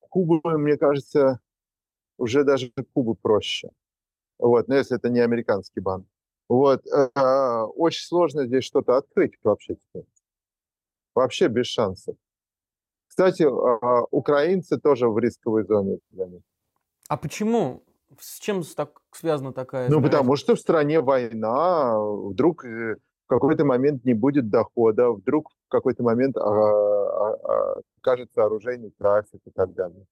[0.00, 1.40] Куба, мне кажется,
[2.18, 3.70] уже даже Куба проще.
[4.38, 6.06] Вот, но если это не американский банк.
[6.48, 9.76] Вот, э, э, очень сложно здесь что-то открыть вообще.
[11.14, 12.16] Вообще без шансов.
[13.12, 15.98] Кстати, э, украинцы тоже в рисковой зоне.
[17.08, 17.82] А почему?
[18.18, 22.96] С чем так связана такая Ну, потому что в стране война, вдруг э,
[23.26, 28.94] в какой-то момент не будет дохода, вдруг в какой-то момент а, а, а, кажется оружейный
[28.98, 30.06] трафик и так далее.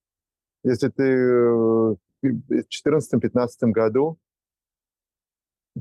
[0.63, 4.19] Если ты э, в 2014-2015 году,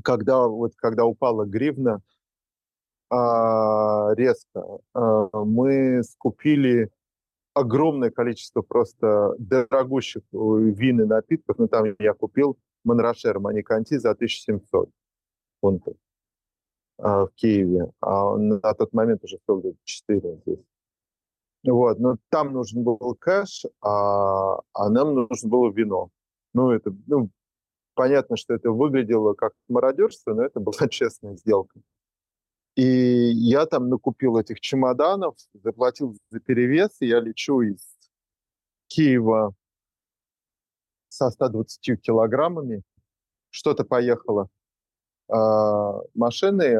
[0.02, 2.00] когда, вот, когда упала гривна
[3.10, 6.90] а, резко, а, мы скупили
[7.54, 11.58] огромное количество просто дорогущих э, вин и напитков.
[11.58, 14.90] Ну, там я купил Монрашер Маниканти за 1700
[15.60, 15.94] фунтов
[16.98, 17.90] а, в Киеве.
[18.00, 20.64] А на тот момент уже стоил 4 здесь.
[21.64, 26.08] Вот, но там нужен был кэш, а, а нам нужно было вино.
[26.54, 27.28] Ну, это, ну,
[27.94, 31.78] понятно, что это выглядело как мародерство, но это была честная сделка.
[32.80, 37.86] И я там накупил этих чемоданов, заплатил за перевес, и я лечу из
[38.86, 39.52] Киева
[41.10, 42.82] со 120 килограммами.
[43.50, 44.48] Что-то поехало
[45.28, 46.78] а, машиной,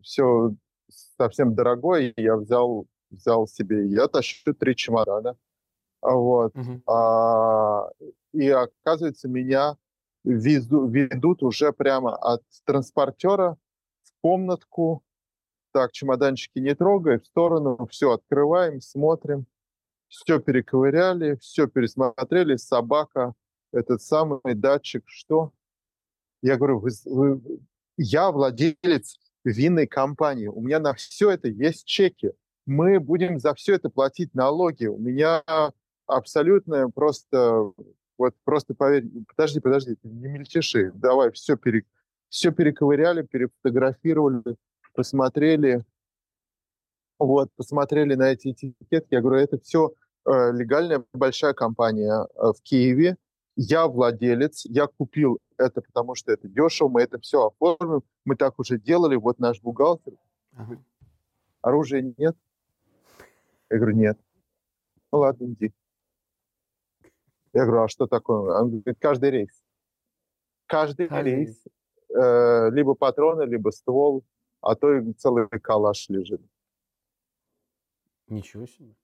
[0.00, 0.54] все
[0.88, 5.36] совсем дорогое, я взял, взял себе, я тащу три чемодана.
[6.00, 6.54] А Вот.
[6.54, 6.82] Мгм.
[6.86, 7.90] А,
[8.32, 9.76] и оказывается, меня
[10.24, 13.58] везу- ведут уже прямо от транспортера
[14.02, 15.02] в комнатку.
[15.76, 19.44] Так, чемоданчики не трогай, в сторону, все открываем, смотрим.
[20.08, 23.34] Все перековыряли, все пересмотрели, собака,
[23.74, 25.52] этот самый датчик, что?
[26.40, 27.60] Я говорю, вы, вы-
[27.98, 32.32] я владелец винной компании, у меня на все это есть чеки.
[32.64, 34.86] Мы будем за все это платить налоги.
[34.86, 35.42] У меня
[36.06, 37.70] абсолютно просто,
[38.16, 41.84] вот просто поверь, подожди, подожди, не мельтеши, давай, все, пере,
[42.30, 44.56] все перековыряли, перефотографировали,
[44.96, 45.84] посмотрели,
[47.18, 49.92] вот, посмотрели на эти этикетки, я говорю, это все
[50.26, 53.16] легальная большая компания э, в Киеве,
[53.54, 58.58] я владелец, я купил это, потому что это дешево, мы это все оформим, мы так
[58.58, 60.14] уже делали, вот наш бухгалтер,
[60.56, 60.82] Ага.
[61.62, 62.36] оружия нет?
[63.70, 64.18] Я говорю, нет.
[65.12, 65.72] Ну ладно, иди.
[67.52, 68.60] Я говорю, а что такое?
[68.60, 69.62] Он говорит, каждый рейс.
[70.66, 71.64] Каждый, Каждый рейс.
[72.14, 74.24] э, либо патроны, либо ствол,
[74.60, 76.40] а то и целый калаш лежит.
[78.28, 78.94] Ничего себе.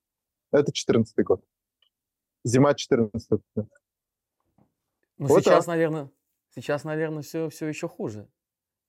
[0.51, 1.45] Это 14 год.
[2.45, 3.67] Зима 14 Ну,
[5.19, 5.75] Вот сейчас, так.
[5.75, 6.11] наверное,
[6.51, 8.29] сейчас, наверное, все, все еще хуже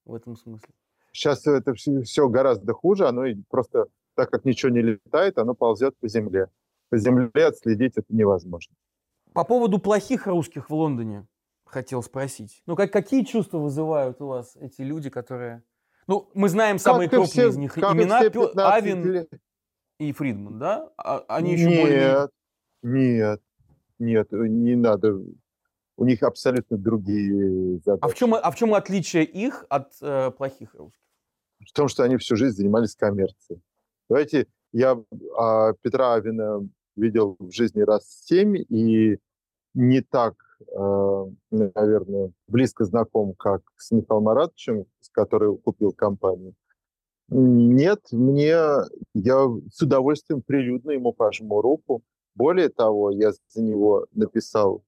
[0.06, 0.74] в этом смысле.
[1.12, 3.86] Сейчас это все, гораздо хуже, оно просто,
[4.16, 6.50] так как ничего не летает, оно ползет по земле.
[6.90, 8.76] По земле отследить это невозможно.
[9.34, 11.28] По поводу плохих русских в Лондоне
[11.66, 12.62] хотел спросить.
[12.66, 15.64] Ну, как, какие чувства вызывают у вас эти люди, которые...
[16.08, 19.30] Ну, мы знаем самые Как и крупные все- из них имена, Пё- 15 Авин лет.
[20.00, 20.92] и Фридман, да?
[20.98, 22.30] А- они еще более...
[22.82, 23.42] Нет,
[24.00, 25.18] нет, нет, не надо.
[25.96, 28.00] У них абсолютно другие задачи.
[28.02, 31.00] А в чем, а в чем отличие их от э, плохих русских?
[31.66, 33.62] В том, что они всю жизнь занимались коммерцией.
[34.10, 34.98] Давайте, я
[35.38, 39.18] а, Петра Авина видел в жизни раз семь и
[39.74, 40.36] не так,
[41.52, 46.54] наверное, близко знаком, как с Михаилом Маратовичем, с которым купил компанию.
[47.30, 48.56] Нет, мне
[49.14, 52.04] я с удовольствием прилюдно ему пожму руку.
[52.36, 54.84] Более того, я за него написал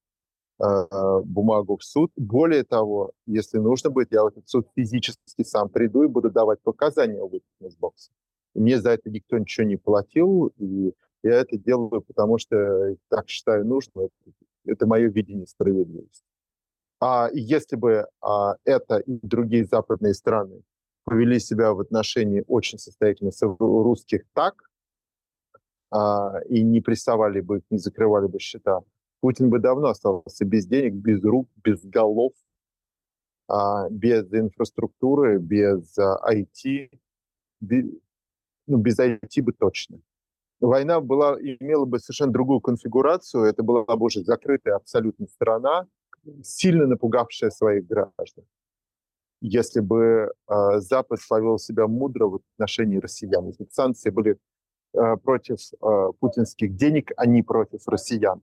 [0.60, 0.66] э,
[1.24, 2.12] бумагу в суд.
[2.16, 6.62] Более того, если нужно будет, я в этот суд физически сам приду и буду давать
[6.62, 8.12] показания об фитнес-боксе.
[8.54, 13.66] Мне за это никто ничего не платил, и я это делаю, потому что так считаю
[13.66, 14.10] нужным.
[14.66, 16.26] Это мое видение справедливости.
[17.00, 20.64] А если бы а, это и другие западные страны
[21.04, 24.56] повели себя в отношении очень состоятельных русских так,
[25.92, 28.82] а, и не прессовали бы не закрывали бы счета,
[29.22, 32.34] Путин бы давно остался без денег, без рук, без голов,
[33.48, 36.90] а, без инфраструктуры, без а, IT,
[37.60, 37.86] без,
[38.68, 40.00] ну, без IT бы точно.
[40.62, 45.88] Война была, имела бы совершенно другую конфигурацию, это была бы уже закрытая абсолютно страна,
[46.44, 48.46] сильно напугавшая своих граждан.
[49.42, 54.40] Если бы э, Запад повел себя мудро в отношении россиян, если бы санкции были
[54.94, 58.42] э, против э, путинских денег, а не против россиян.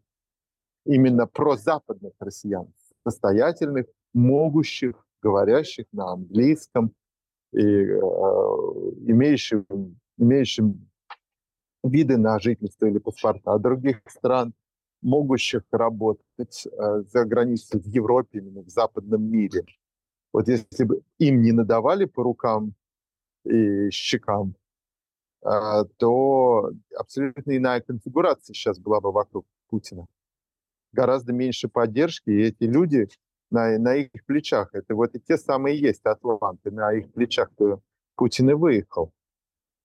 [0.84, 2.72] Именно про западных россиян,
[3.04, 6.92] состоятельных, могущих, говорящих на английском
[7.52, 8.00] и э,
[9.06, 9.64] имеющих,
[10.18, 10.88] имеющим
[11.82, 14.54] виды на жительство или паспорта других стран,
[15.02, 19.64] могущих работать э, за границей в Европе, именно в западном мире.
[20.32, 22.74] Вот если бы им не надавали по рукам
[23.44, 24.54] и щекам,
[25.44, 25.48] э,
[25.96, 30.06] то абсолютно иная конфигурация сейчас была бы вокруг Путина.
[30.92, 33.08] Гораздо меньше поддержки, и эти люди
[33.50, 37.50] на, на их плечах, это вот и те самые есть атланты, на их плечах
[38.14, 39.12] Путин и выехал.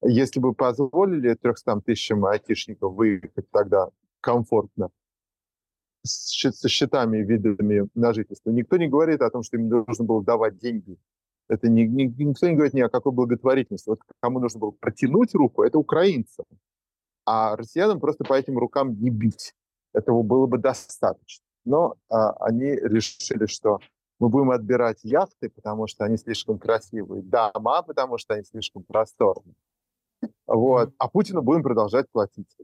[0.03, 3.89] Если бы позволили 300 тысячам айтишников выехать тогда
[4.21, 4.89] комфортно,
[6.07, 8.49] со счетами и видами на жительство.
[8.51, 10.97] Никто не говорит о том, что им нужно было давать деньги.
[11.49, 13.89] Это не, не, никто не говорит ни о какой благотворительности.
[13.89, 16.45] Вот кому нужно было протянуть руку, это украинцам.
[17.25, 19.53] А россиянам просто по этим рукам не бить.
[19.93, 21.43] Этого было бы достаточно.
[21.65, 23.79] Но а, они решили, что
[24.19, 29.55] мы будем отбирать яхты, потому что они слишком красивые, дома, потому что они слишком просторные.
[30.47, 30.93] Вот.
[30.97, 32.55] А Путину будем продолжать платить.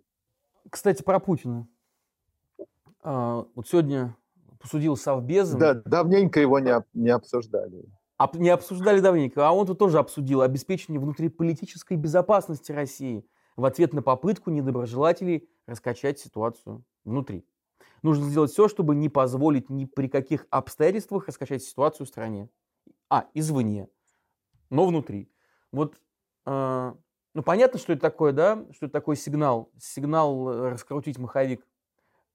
[0.70, 1.68] Кстати, про Путина.
[3.02, 4.16] А, вот сегодня
[4.60, 5.60] посудил Совбезом.
[5.60, 7.86] Да, давненько его не, не обсуждали.
[8.18, 13.26] А, не обсуждали давненько, а он тут тоже обсудил обеспечение внутриполитической безопасности России
[13.58, 17.46] в ответ на попытку недоброжелателей раскачать ситуацию внутри.
[18.02, 22.50] Нужно сделать все, чтобы не позволить ни при каких обстоятельствах раскачать ситуацию в стране.
[23.10, 23.90] А, извне,
[24.70, 25.30] но внутри.
[25.72, 26.00] Вот,
[26.46, 26.94] э,
[27.34, 31.66] ну понятно, что это такое, да, что это такой сигнал, сигнал э, раскрутить маховик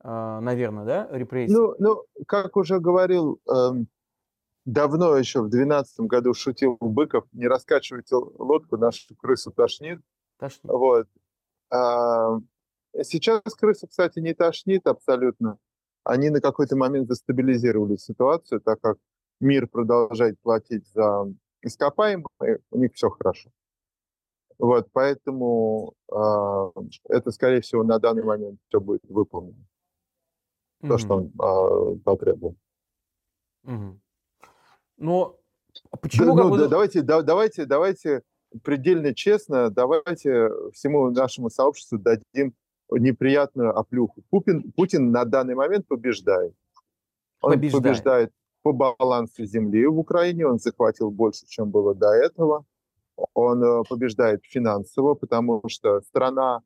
[0.00, 1.52] а, наверное, да, репрессии?
[1.52, 3.88] Ну, ну как уже говорил, эм,
[4.64, 10.00] давно еще, в 2012 году шутил Быков, не раскачивайте лодку, нашу крысу тошнит.
[10.38, 10.64] Тошнит.
[10.64, 11.08] Вот.
[11.70, 12.38] А,
[13.02, 15.58] сейчас крысу, кстати, не тошнит абсолютно.
[16.04, 18.98] Они на какой-то момент застабилизировали ситуацию, так как
[19.40, 21.26] мир продолжает платить за
[21.62, 23.50] ископаемые, у них все хорошо.
[24.58, 26.70] Вот, поэтому э,
[27.08, 29.64] это, скорее всего, на данный момент все будет выполнено
[30.80, 30.98] то, mm-hmm.
[30.98, 32.56] что он а, потребовал.
[33.66, 33.98] Mm-hmm.
[34.98, 35.38] Но
[36.00, 36.36] почему?
[36.36, 38.22] Да, ну, да, давайте, да, давайте, давайте
[38.62, 42.54] предельно честно, давайте всему нашему сообществу дадим
[42.90, 44.22] неприятную оплюху.
[44.30, 46.54] Путин, Путин на данный момент побеждает.
[47.40, 47.82] Он побеждает.
[47.82, 48.32] побеждает
[48.62, 52.64] по балансу земли в Украине, он захватил больше, чем было до этого.
[53.34, 56.60] Он э, побеждает финансово, потому что страна,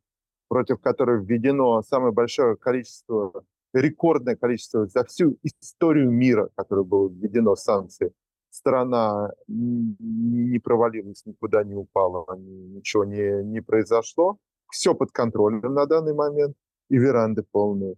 [0.48, 7.56] против которой введено самое большое количество рекордное количество за всю историю мира, которое было введено
[7.56, 8.12] санкции,
[8.50, 14.36] страна не провалилась, никуда не упала, ничего не, не произошло.
[14.70, 16.54] Все под контролем на данный момент,
[16.88, 17.94] и веранды полные.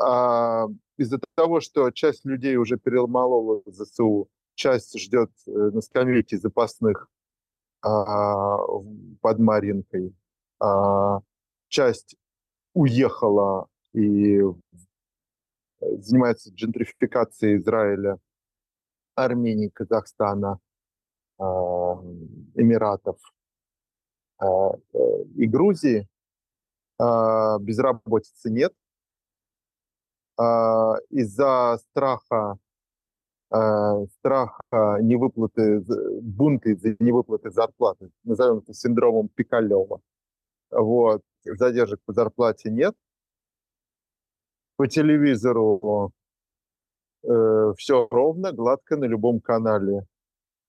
[0.00, 0.66] А
[0.98, 7.08] из-за того, что часть людей уже переломала ЗСУ, часть ждет э, на скамейке запасных
[7.82, 10.14] под Маринкой,
[10.60, 11.20] а,
[11.68, 12.16] часть
[12.74, 14.40] уехала и
[15.80, 18.18] занимается джентрификацией Израиля,
[19.14, 20.58] Армении, Казахстана,
[21.38, 21.44] а,
[22.54, 23.18] Эмиратов
[24.38, 24.72] а,
[25.36, 26.06] и Грузии.
[26.98, 28.74] А, безработицы нет.
[31.10, 32.56] Из-за страха
[33.50, 35.84] страха невыплаты,
[36.22, 40.00] бунта из-за невыплаты зарплаты, назовем это синдромом Пикалева.
[40.70, 41.22] Вот.
[41.44, 42.94] Задержек по зарплате нет
[44.80, 46.10] по телевизору
[47.22, 50.06] э, все ровно, гладко на любом канале.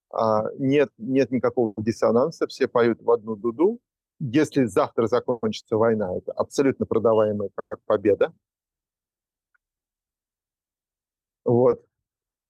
[0.09, 3.79] А, нет, нет никакого диссонанса, все поют в одну дуду.
[4.19, 8.33] Если завтра закончится война, это абсолютно продаваемая как победа.
[11.45, 11.81] Вот.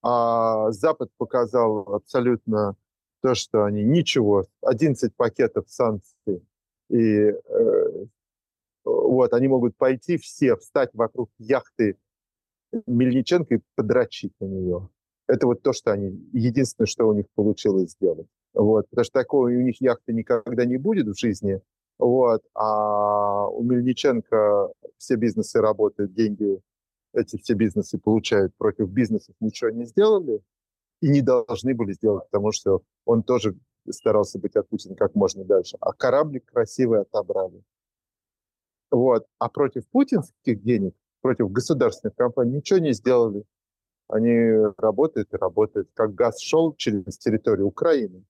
[0.02, 2.76] А Запад показал абсолютно
[3.22, 6.42] то, что они ничего, 11 пакетов санкций
[6.92, 8.04] и э,
[8.84, 11.96] вот, они могут пойти все, встать вокруг яхты
[12.86, 14.88] Мельниченко и подрочить на нее.
[15.28, 18.26] Это вот то, что они, единственное, что у них получилось сделать.
[18.54, 21.60] Вот, потому что такого у них яхты никогда не будет в жизни.
[21.98, 26.60] Вот, а у Мельниченко все бизнесы работают, деньги
[27.12, 30.40] эти все бизнесы получают против бизнесов, ничего не сделали
[31.00, 33.56] и не должны были сделать, потому что он тоже
[33.88, 35.76] старался быть от Путина как можно дальше.
[35.80, 37.62] А кораблик красивый отобрали.
[38.90, 39.26] Вот.
[39.38, 43.44] А против путинских денег, против государственных компаний ничего не сделали.
[44.08, 45.90] Они работают и работают.
[45.94, 48.24] Как газ шел через территорию Украины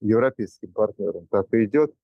[0.00, 1.94] европейским партнерам, так и идет.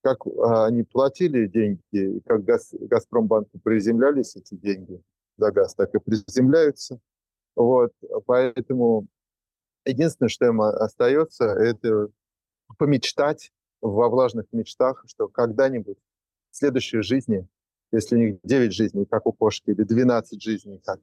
[0.00, 5.00] Как а, они платили деньги, и как газ, Газпромбанку приземлялись эти деньги
[5.36, 7.00] за газ, так и приземляются.
[7.54, 7.92] Вот,
[8.26, 9.06] поэтому
[9.84, 12.08] единственное, что им остается, это
[12.78, 15.98] помечтать во влажных мечтах, что когда-нибудь
[16.50, 17.46] в следующей жизни,
[17.90, 21.00] если у них 9 жизней, как у кошки, или 12 жизней, как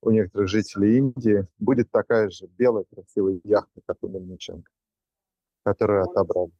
[0.00, 4.70] у некоторых жителей Индии, будет такая же белая красивая яхта, как у Мельниченко,
[5.64, 6.52] которую отобрали.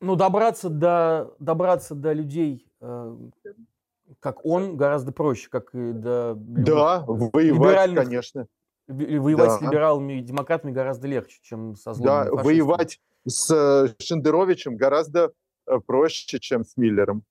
[0.00, 3.16] Ну, добраться до, добраться до людей, э,
[4.20, 6.34] как он, гораздо проще, как и до...
[6.36, 8.46] Да, воевать, конечно.
[8.88, 9.58] Воевать да.
[9.58, 12.44] с либералами и демократами гораздо легче, чем со злыми Да, фашистами.
[12.44, 15.32] воевать с э, Шендеровичем гораздо
[15.66, 17.24] э, проще, чем с Миллером.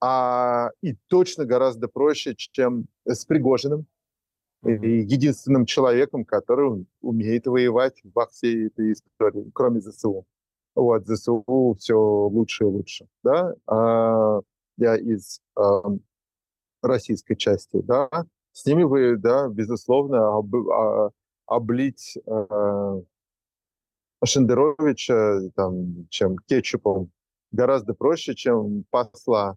[0.00, 3.86] А, и точно гораздо проще, чем с Пригожиным.
[4.64, 4.86] Mm-hmm.
[4.86, 10.24] И единственным человеком, который умеет воевать во всей этой истории, кроме ЗСУ.
[10.74, 13.06] Вот, ЗСУ все лучше и лучше.
[13.22, 13.54] Да?
[13.66, 14.40] А,
[14.76, 15.82] я из а,
[16.82, 18.08] российской части, да,
[18.52, 21.10] с ними вы, да, безусловно, об, а,
[21.46, 23.00] облить а,
[24.24, 27.10] Шендеровича там, чем кетчупом
[27.50, 29.56] гораздо проще, чем посла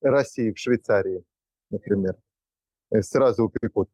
[0.00, 1.24] России в Швейцарии,
[1.70, 2.16] например.
[3.00, 3.88] Сразу упекут.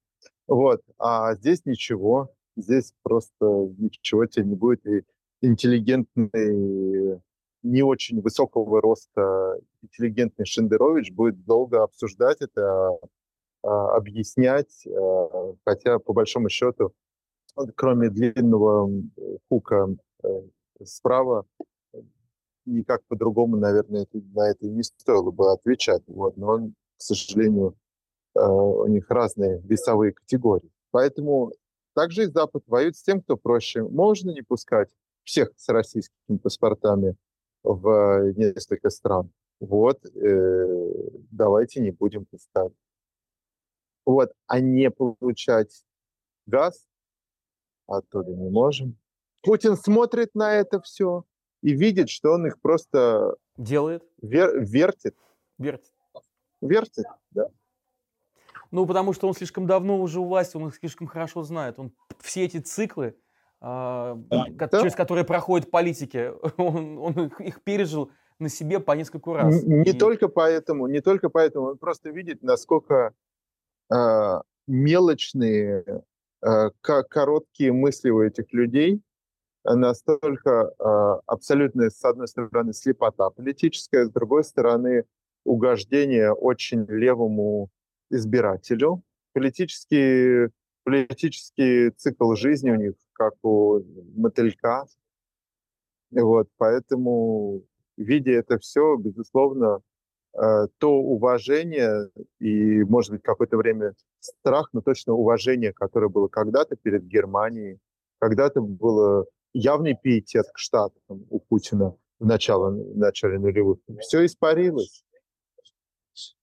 [0.46, 0.82] Вот.
[0.98, 2.32] А здесь ничего.
[2.56, 3.46] Здесь просто
[3.78, 4.84] ничего тебе не будет.
[4.86, 5.04] И
[5.40, 7.20] интеллигентный,
[7.62, 12.98] не очень высокого роста интеллигентный Шендерович будет долго обсуждать это,
[13.62, 16.92] а, объяснять, а, хотя по большому счету,
[17.74, 18.90] кроме длинного
[19.48, 19.88] хука
[20.22, 20.28] э,
[20.84, 21.44] справа,
[22.66, 26.02] никак по-другому, наверное, на это не стоило бы отвечать.
[26.06, 26.36] Вот.
[26.36, 27.74] Но он, к сожалению,
[28.34, 30.70] э, у них разные весовые категории.
[30.90, 31.52] Поэтому
[31.94, 33.82] также и Запад воюет с тем, кто проще.
[33.82, 34.88] Можно не пускать
[35.24, 37.16] всех с российскими паспортами
[37.62, 39.30] в несколько стран.
[39.60, 40.92] Вот, э,
[41.30, 42.72] давайте не будем пускать.
[44.06, 45.84] Вот, а не получать
[46.46, 46.88] газ
[47.88, 48.96] оттуда не можем.
[49.42, 51.24] Путин смотрит на это все,
[51.62, 53.34] и видит, что он их просто...
[53.56, 54.04] Делает?
[54.22, 55.16] Вер, вертит.
[55.58, 55.92] Вертит.
[56.60, 57.48] Вертит, да.
[58.70, 61.78] Ну, потому что он слишком давно уже у власти, он их слишком хорошо знает.
[61.78, 63.16] Он все эти циклы,
[63.60, 64.68] да.
[64.70, 69.62] через которые проходят политики, он, он их пережил на себе по несколько раз.
[69.64, 69.92] Не, и...
[69.92, 73.12] только поэтому, не только поэтому, он просто видит, насколько
[73.92, 76.04] э, мелочные,
[76.42, 79.02] э, короткие мысли у этих людей,
[79.64, 85.04] настолько э, абсолютно, с одной стороны, слепота политическая, с другой стороны,
[85.44, 87.70] угождение очень левому
[88.10, 89.02] избирателю.
[89.32, 90.48] Политический,
[90.88, 93.80] политический цикл жизни у них, как у
[94.16, 94.86] мотылька.
[96.10, 97.62] Вот, поэтому,
[97.98, 99.80] видя это все, безусловно,
[100.32, 102.08] э, то уважение
[102.40, 107.78] и, может быть, какое-то время страх, но точно уважение, которое было когда-то перед Германией,
[108.18, 113.78] когда-то было явный пиетет к Штатам у Путина в начале, в начале нулевых.
[114.00, 115.04] Все испарилось.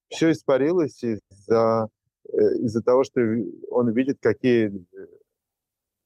[0.10, 1.90] Все испарилось из-за
[2.34, 3.22] из-за того, что
[3.70, 4.86] он видит, какие...
[4.94, 5.08] Э,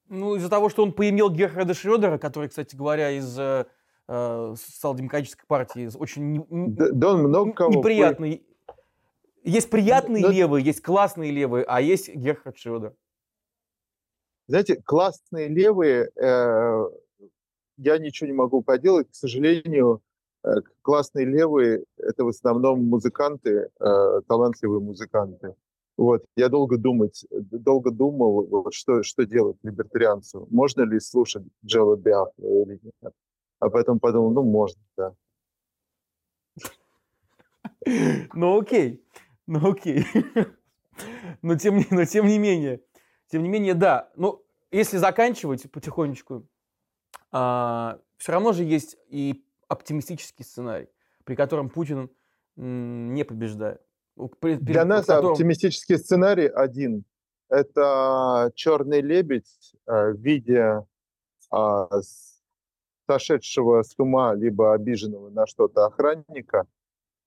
[0.09, 3.65] ну, из-за того, что он поимел Герхарда Шрёдера, который, кстати говоря, из э,
[4.07, 6.45] э социал-демократической партии, очень
[6.75, 8.43] да, да он много кого неприятный.
[9.43, 12.93] Есть приятные да, левые, есть классные левые, а есть Герхард Шрёдер.
[14.47, 16.85] Знаете, классные левые, э,
[17.77, 20.01] я ничего не могу поделать, к сожалению,
[20.43, 20.49] э,
[20.81, 25.55] классные левые– это в основном музыканты, э, талантливые музыканты.
[25.99, 30.47] Вот, я долго думать, долго думал, вот, что, что делать либертарианцу.
[30.49, 33.13] Можно ли слушать Джела Биафа или нет?
[33.59, 35.13] А потом подумал, ну, можно, да.
[38.33, 39.05] Ну, окей,
[39.45, 40.05] ну, окей.
[41.41, 42.81] Но тем, но тем не менее,
[43.27, 44.09] тем не менее, да.
[44.15, 44.41] Ну,
[44.71, 46.47] если заканчивать потихонечку,
[47.33, 50.87] а, все равно же есть и оптимистический сценарий,
[51.25, 52.09] при котором Путин
[52.55, 53.81] не побеждает.
[54.39, 55.31] При, Для нас которым...
[55.31, 57.05] оптимистический сценарий один.
[57.49, 60.85] это черный лебедь э, в виде
[61.51, 61.87] а,
[63.07, 66.67] сошедшего с ума либо обиженного на что-то охранника,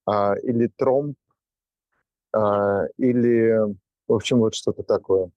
[0.07, 1.17] а, или тромб,
[2.33, 3.57] а, или,
[4.07, 5.31] в общем, вот что-то такое.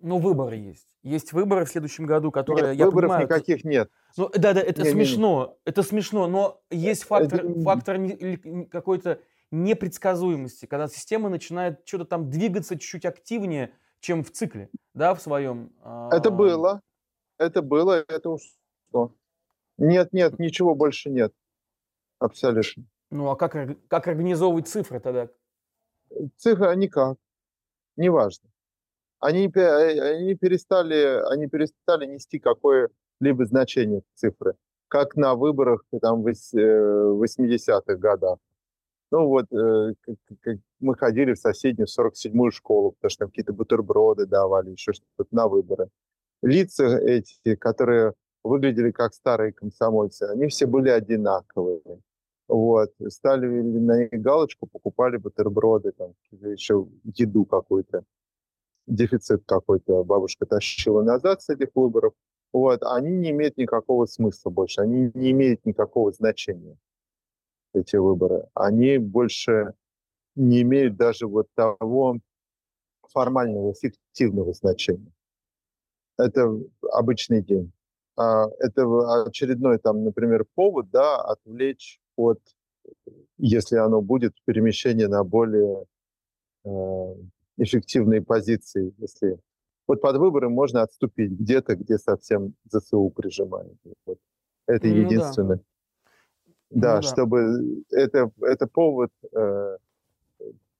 [0.00, 0.86] Ну, выборы есть.
[1.02, 3.26] Есть выборы в следующем году, которые, нет, я выборов понимаю...
[3.26, 3.90] никаких нет.
[4.16, 5.42] Ну, да, да, это не, смешно.
[5.42, 5.70] Не, не.
[5.70, 7.62] Это смешно, но есть фактор, это...
[7.62, 7.98] фактор
[8.70, 9.20] какой-то
[9.54, 15.72] непредсказуемости, когда система начинает что-то там двигаться чуть-чуть активнее, чем в цикле, да, в своем...
[16.10, 16.80] Это было.
[17.38, 19.14] Это было, это ушло.
[19.78, 21.32] Нет, нет, ничего больше нет.
[22.18, 22.84] Абсолютно.
[23.10, 23.54] Ну, а как,
[23.88, 25.28] как организовывать цифры тогда?
[26.36, 27.16] Цифры никак.
[27.96, 28.50] Неважно.
[29.20, 34.54] Они, они, перестали, они перестали нести какое-либо значение цифры.
[34.88, 38.38] Как на выборах там, в 80-х э, годах.
[39.10, 39.94] Ну вот, э,
[40.80, 45.48] мы ходили в соседнюю 47-ю школу, потому что там какие-то бутерброды давали, еще что-то на
[45.48, 45.88] выборы.
[46.42, 51.80] Лица эти, которые выглядели как старые комсомольцы, они все были одинаковые.
[52.48, 52.90] Вот.
[53.08, 58.04] Ставили на них галочку, покупали бутерброды, там, еще еду какую-то,
[58.86, 62.12] дефицит какой-то бабушка тащила назад с этих выборов.
[62.52, 62.82] Вот.
[62.82, 66.76] Они не имеют никакого смысла больше, они не имеют никакого значения,
[67.74, 68.46] эти выборы.
[68.54, 69.74] Они больше
[70.34, 72.18] не имеют даже вот того
[73.12, 75.12] формального, эффективного значения.
[76.18, 76.58] Это
[76.92, 77.72] обычный день.
[78.16, 82.40] А, это очередной, там, например, повод, да, отвлечь от,
[83.38, 85.84] если оно будет, перемещение на более
[86.64, 87.14] э,
[87.56, 89.38] эффективные позиции, если
[89.86, 93.76] вот под выборы можно отступить где-то, где совсем ЗСУ прижимает.
[94.06, 94.18] Вот.
[94.66, 95.56] Это ну, единственное.
[95.56, 95.62] Да,
[96.74, 99.76] да, ну, да, чтобы это, это повод, э,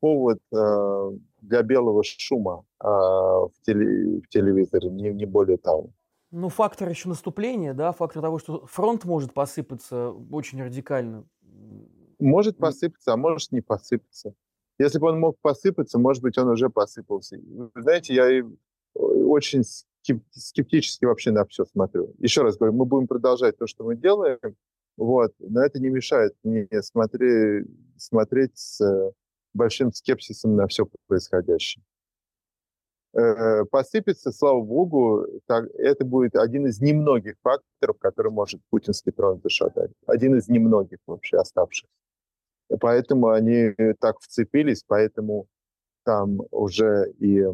[0.00, 5.90] повод э, для белого шума э, в, теле, в телевизоре, не, не более того.
[6.30, 11.24] Ну, фактор еще наступления, да, фактор того, что фронт может посыпаться очень радикально.
[12.18, 14.34] Может посыпаться, а может не посыпаться.
[14.78, 17.38] Если бы он мог посыпаться, может быть, он уже посыпался.
[17.38, 18.44] Вы знаете, я
[18.94, 19.62] очень
[20.32, 22.12] скептически вообще на все смотрю.
[22.18, 24.38] Еще раз говорю, мы будем продолжать то, что мы делаем,
[24.96, 27.66] вот, но это не мешает мне смотреть,
[27.96, 29.12] смотреть с
[29.52, 31.82] большим скепсисом на все происходящее.
[33.14, 39.40] Э, посыпется, слава богу, так, это будет один из немногих факторов, который может путинский трон
[39.42, 39.92] зашатать.
[40.06, 41.88] Один из немногих вообще оставшихся.
[42.80, 45.46] Поэтому они так вцепились, поэтому
[46.04, 47.44] там уже и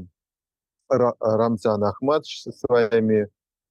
[0.88, 3.28] Рамзан Ахмадович со своими э,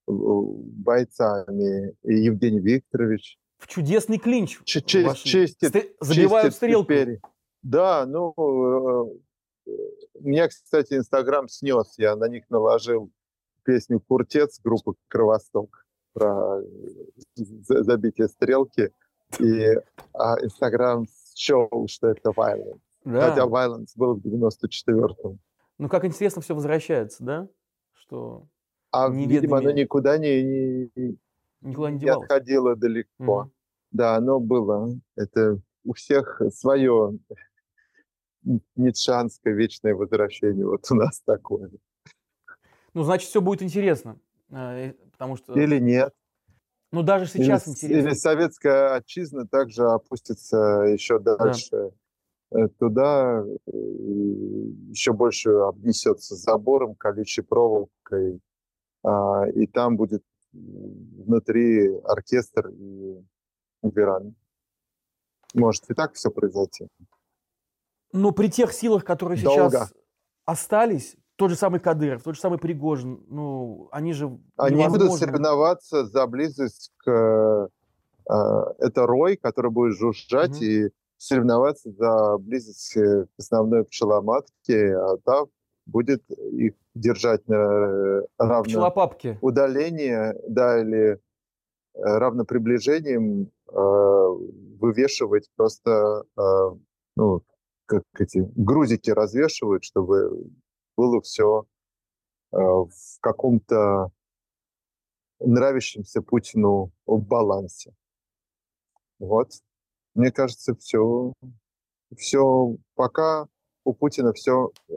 [0.08, 3.38] бойцами, и Евгений Викторович.
[3.60, 4.60] В чудесный клинч.
[4.64, 6.86] Ч- честь, честит, Забивают стрелку.
[6.86, 7.20] Теперь.
[7.62, 8.34] Да, ну,
[9.68, 9.72] э,
[10.22, 11.96] меня, кстати, Инстаграм снес.
[11.98, 13.12] Я на них наложил
[13.64, 16.62] песню «Куртец» группы «Кровосток» про
[17.36, 18.92] забитие стрелки.
[19.40, 19.66] И
[20.14, 21.06] а Инстаграм
[21.36, 22.80] счел, что это violence.
[23.04, 23.30] Да.
[23.30, 25.40] Хотя violence был в 94-м.
[25.78, 27.48] Ну, как интересно все возвращается, да?
[27.94, 28.48] Что
[28.92, 31.18] а, видимо, оно никуда не, не,
[31.62, 33.42] никуда не, не отходило далеко.
[33.42, 33.52] Угу.
[33.92, 34.90] Да, оно было.
[35.16, 37.18] Это у всех свое
[38.76, 40.66] ницшанское вечное возвращение.
[40.66, 41.72] Вот у нас такое.
[42.94, 44.20] Ну, значит, все будет интересно.
[44.50, 45.54] Э, потому что...
[45.60, 46.14] Или нет.
[46.92, 48.08] Ну, даже сейчас или, интересно.
[48.08, 50.58] Или советская отчизна также опустится
[50.88, 51.90] еще дальше да.
[52.52, 58.42] Э, туда, еще больше обнесется забором, колючей проволокой,
[59.04, 63.24] а, и там будет внутри оркестр и
[63.84, 64.34] веранда.
[65.54, 66.88] Может и так все произойти.
[68.12, 69.70] Но при тех силах, которые Долго.
[69.70, 69.94] сейчас
[70.46, 76.06] остались, тот же самый Кадыров, тот же самый Пригожин, ну, они же Они будут соревноваться
[76.06, 77.70] за близость к...
[78.30, 80.64] Э, это рой, который будет жужжать угу.
[80.64, 85.48] и соревноваться за близость к основной пчеломатке, а там
[85.90, 88.82] будет их держать на равном
[89.42, 91.18] удалении, да, или э,
[91.96, 93.76] равно приближением э,
[94.80, 96.42] вывешивать просто э,
[97.16, 97.44] ну,
[97.86, 100.52] как эти грузики развешивают, чтобы
[100.96, 101.66] было все
[102.52, 104.12] э, в каком-то
[105.40, 106.92] нравящемся Путину
[107.28, 107.94] балансе.
[109.20, 109.52] Вот.
[110.16, 111.34] Мне кажется, все,
[112.16, 113.48] все пока
[113.90, 114.94] у Путина все, э,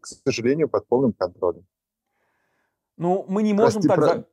[0.00, 1.64] к сожалению, под полным контролем.
[2.98, 3.96] Ну, мы не можем Прости, так...
[3.96, 4.06] Про...
[4.06, 4.24] За...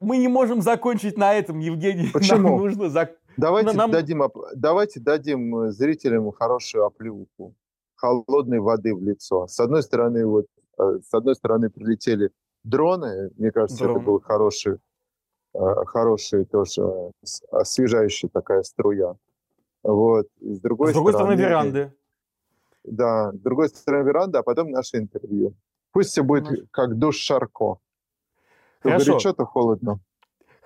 [0.00, 2.08] Мы не можем закончить на этом, Евгений.
[2.12, 2.48] Почему?
[2.48, 3.12] Нам нужно зак...
[3.36, 3.90] Давайте, нам...
[3.90, 4.22] дадим,
[4.54, 7.54] давайте дадим э, зрителям хорошую оплеуху
[7.96, 9.46] холодной воды в лицо.
[9.46, 10.46] С одной стороны, вот
[10.78, 12.30] э, с одной стороны прилетели
[12.64, 13.96] дроны, мне кажется, Дрон.
[13.96, 14.78] это был хороший,
[15.52, 16.82] хороший тоже
[17.50, 19.16] освежающая такая струя.
[19.82, 20.26] Вот.
[20.40, 21.92] с другой, с другой стороны, стороны веранды.
[22.84, 25.54] Да, с другой стороны веранды, а потом наше интервью.
[25.92, 26.58] Пусть все будет Наш...
[26.70, 27.78] как душ Шарко.
[28.82, 29.12] То Хорошо.
[29.12, 30.00] горячо, то холодно.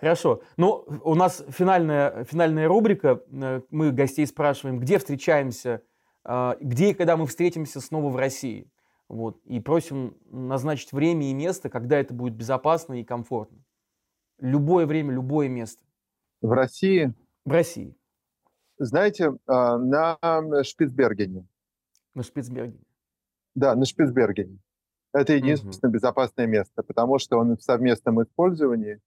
[0.01, 0.43] Хорошо.
[0.57, 3.23] Ну, у нас финальная, финальная рубрика.
[3.31, 5.83] Э, мы гостей спрашиваем, где встречаемся,
[6.25, 8.71] а, где и когда мы встретимся снова в России.
[9.09, 9.39] Вот.
[9.45, 13.59] И просим назначить время и место, когда это будет безопасно и комфортно.
[14.39, 15.83] Любое время, любое место.
[16.43, 17.13] В России?
[17.45, 17.97] В России.
[18.79, 20.19] Знаете, а, на
[20.63, 21.47] Шпицбергене.
[22.19, 22.85] На Шпицбергене.
[23.55, 24.59] Да, на Шпицбергене.
[25.13, 25.95] Это единственное угу.
[25.95, 29.01] безопасное место, потому что он в совместном использовании.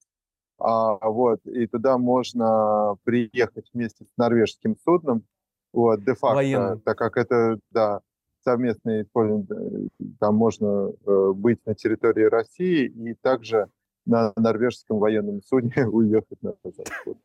[0.58, 5.26] А, вот, и туда можно приехать вместе с норвежским судном,
[5.74, 6.80] вот, де-факто, Военным.
[6.80, 8.00] так как это, да,
[8.46, 9.90] совместное использование,
[10.22, 13.68] там можно э, быть на территории России и также
[14.06, 17.18] на норвежском военном судне уехать на запад.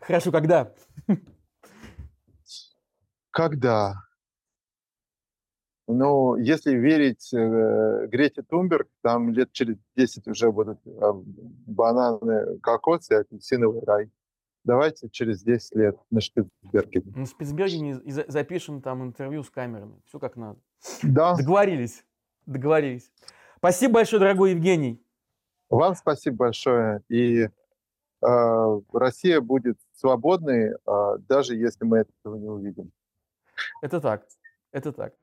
[0.00, 0.74] Хорошо, когда?
[3.30, 4.07] Когда?
[5.90, 11.12] Ну, если верить э, Грете Тумберг, там лет через 10 уже будут э,
[11.66, 14.10] бананы, кокосы, апельсиновый рай.
[14.64, 17.10] Давайте через 10 лет на Шпицбергене.
[17.16, 19.98] На Шпицбергене запишем там интервью с камерами.
[20.04, 20.60] Все как надо.
[21.02, 21.34] Да.
[21.36, 22.04] Договорились.
[22.44, 23.10] Договорились.
[23.56, 25.02] Спасибо большое, дорогой Евгений.
[25.70, 27.02] Вам спасибо большое.
[27.08, 27.50] И э,
[28.92, 32.92] Россия будет свободной, э, даже если мы этого не увидим.
[33.80, 34.26] Это так.
[34.70, 35.14] Это так.